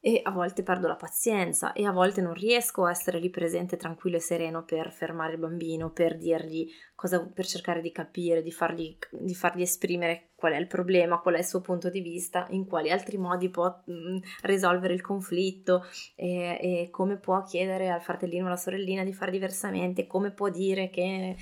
e 0.00 0.20
a 0.22 0.30
volte 0.30 0.62
perdo 0.62 0.86
la 0.86 0.94
pazienza 0.94 1.72
e 1.72 1.84
a 1.84 1.90
volte 1.90 2.20
non 2.20 2.32
riesco 2.32 2.84
a 2.84 2.90
essere 2.90 3.18
lì 3.18 3.30
presente 3.30 3.76
tranquillo 3.76 4.16
e 4.16 4.20
sereno 4.20 4.64
per 4.64 4.92
fermare 4.92 5.32
il 5.32 5.38
bambino, 5.38 5.90
per 5.90 6.16
dirgli 6.16 6.70
cosa, 6.94 7.20
per 7.26 7.44
cercare 7.46 7.80
di 7.80 7.90
capire, 7.90 8.42
di 8.42 8.52
fargli, 8.52 8.96
di 9.10 9.34
fargli 9.34 9.62
esprimere 9.62 10.30
qual 10.36 10.52
è 10.52 10.56
il 10.56 10.68
problema, 10.68 11.18
qual 11.18 11.34
è 11.34 11.38
il 11.38 11.44
suo 11.44 11.60
punto 11.60 11.90
di 11.90 12.00
vista, 12.00 12.46
in 12.50 12.66
quali 12.66 12.92
altri 12.92 13.18
modi 13.18 13.48
può 13.48 13.66
mh, 13.66 13.92
mm, 13.92 14.18
risolvere 14.42 14.94
il 14.94 15.00
conflitto 15.00 15.84
e, 16.14 16.58
e, 16.60 16.88
come 16.90 17.16
può 17.16 17.42
chiedere 17.42 17.90
al 17.90 18.00
fratellino 18.00 18.44
o 18.44 18.46
alla 18.46 18.56
sorellina 18.56 19.02
di 19.02 19.12
fare 19.12 19.32
diversamente, 19.32 20.06
come 20.06 20.30
può 20.30 20.48
dire 20.48 20.90
che 20.90 21.36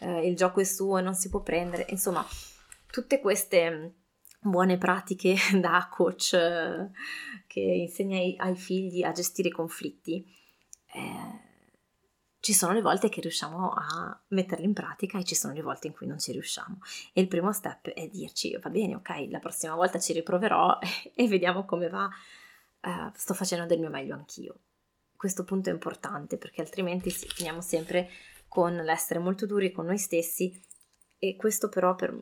eh, 0.00 0.26
il 0.28 0.36
gioco 0.36 0.60
è 0.60 0.64
suo 0.64 0.98
e 0.98 1.02
non 1.02 1.14
si 1.14 1.28
può 1.28 1.40
prendere, 1.40 1.86
insomma, 1.88 2.24
tutte 2.86 3.18
queste 3.18 3.94
buone 4.40 4.78
pratiche 4.78 5.36
da 5.60 5.88
coach 5.90 6.32
eh, 6.34 6.90
che 7.46 7.60
insegna 7.60 8.18
ai, 8.18 8.56
figli 8.56 9.02
a 9.02 9.12
gestire 9.12 9.48
i 9.48 9.52
conflitti, 9.52 10.24
eh, 10.94 11.44
ci 12.40 12.52
sono 12.52 12.72
le 12.72 12.80
volte 12.80 13.08
che 13.08 13.20
riusciamo 13.20 13.70
a 13.70 14.22
metterle 14.28 14.64
in 14.64 14.72
pratica 14.72 15.18
e 15.18 15.24
ci 15.24 15.34
sono 15.34 15.52
le 15.52 15.62
volte 15.62 15.88
in 15.88 15.92
cui 15.92 16.06
non 16.06 16.20
ci 16.20 16.30
riusciamo. 16.30 16.78
E 17.12 17.20
il 17.20 17.26
primo 17.26 17.52
step 17.52 17.88
è 17.88 18.06
dirci, 18.06 18.56
va 18.56 18.70
bene, 18.70 18.94
ok, 18.94 19.26
la 19.30 19.40
prossima 19.40 19.74
volta 19.74 19.98
ci 19.98 20.12
riproverò 20.12 20.78
e 21.12 21.26
vediamo 21.26 21.64
come 21.64 21.88
va, 21.88 22.08
eh, 22.80 23.10
sto 23.14 23.34
facendo 23.34 23.66
del 23.66 23.80
mio 23.80 23.90
meglio 23.90 24.14
anch'io. 24.14 24.60
Questo 25.16 25.44
punto 25.44 25.70
è 25.70 25.72
importante 25.72 26.36
perché 26.36 26.60
altrimenti 26.60 27.10
sì, 27.10 27.26
finiamo 27.26 27.60
sempre 27.60 28.10
con 28.46 28.74
l'essere 28.76 29.18
molto 29.18 29.44
duri 29.44 29.72
con 29.72 29.86
noi 29.86 29.98
stessi 29.98 30.62
e 31.18 31.34
questo 31.34 31.68
però 31.68 31.96
per, 31.96 32.16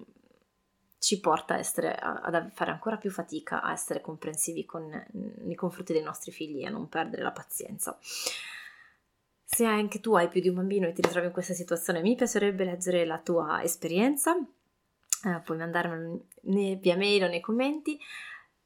ci 1.04 1.20
porta 1.20 1.52
a, 1.52 1.58
essere, 1.58 1.94
a, 1.94 2.50
fare 2.54 2.70
ancora 2.70 2.96
più 2.96 3.10
fatica 3.10 3.60
a 3.60 3.72
essere 3.72 4.00
comprensivi 4.00 4.64
con, 4.64 4.88
nei 5.12 5.54
confronti 5.54 5.92
dei 5.92 6.02
nostri 6.02 6.32
figli 6.32 6.62
e 6.62 6.66
a 6.66 6.70
non 6.70 6.88
perdere 6.88 7.22
la 7.22 7.30
pazienza. 7.30 7.98
Se 8.00 9.66
anche 9.66 10.00
tu 10.00 10.14
hai 10.14 10.28
più 10.28 10.40
di 10.40 10.48
un 10.48 10.54
bambino 10.54 10.86
e 10.86 10.94
ti 10.94 11.02
ritrovi 11.02 11.26
in 11.26 11.32
questa 11.34 11.52
situazione, 11.52 12.00
mi 12.00 12.14
piacerebbe 12.14 12.64
leggere 12.64 13.04
la 13.04 13.18
tua 13.18 13.62
esperienza. 13.62 14.34
Eh, 14.34 15.40
puoi 15.44 15.58
mandarmelo 15.58 16.24
via 16.40 16.96
mail 16.96 17.24
o 17.24 17.28
nei 17.28 17.40
commenti. 17.40 17.98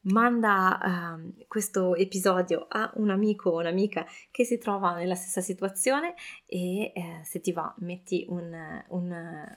Manda 0.02 0.78
uh, 0.80 1.44
questo 1.48 1.96
episodio 1.96 2.66
a 2.68 2.92
un 2.94 3.10
amico 3.10 3.50
o 3.50 3.58
un'amica 3.58 4.06
che 4.30 4.44
si 4.44 4.58
trova 4.58 4.94
nella 4.94 5.16
stessa 5.16 5.40
situazione 5.40 6.14
e 6.46 6.92
eh, 6.94 7.20
se 7.24 7.40
ti 7.40 7.50
va 7.50 7.74
metti 7.78 8.24
un, 8.28 8.84
un 8.90 9.56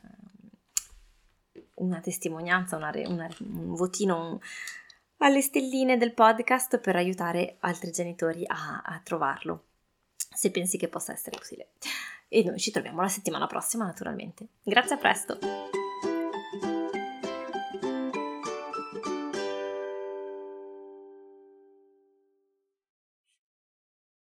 una 1.82 2.00
testimonianza, 2.00 2.76
una, 2.76 2.92
una, 3.06 3.30
un 3.40 3.76
votino 3.76 4.40
alle 5.18 5.42
stelline 5.42 5.98
del 5.98 6.14
podcast 6.14 6.80
per 6.80 6.96
aiutare 6.96 7.58
altri 7.60 7.92
genitori 7.92 8.44
a, 8.46 8.82
a 8.84 9.00
trovarlo, 9.04 9.66
se 10.16 10.50
pensi 10.52 10.78
che 10.78 10.88
possa 10.88 11.14
essere 11.14 11.38
possibile. 11.38 11.70
E 12.28 12.44
noi 12.44 12.60
ci 12.60 12.72
troviamo 12.72 13.02
la 13.02 13.10
settimana 13.10 13.46
prossima, 13.46 13.86
naturalmente. 13.86 14.48
Grazie, 14.64 14.96
a 14.96 14.98
presto! 14.98 15.81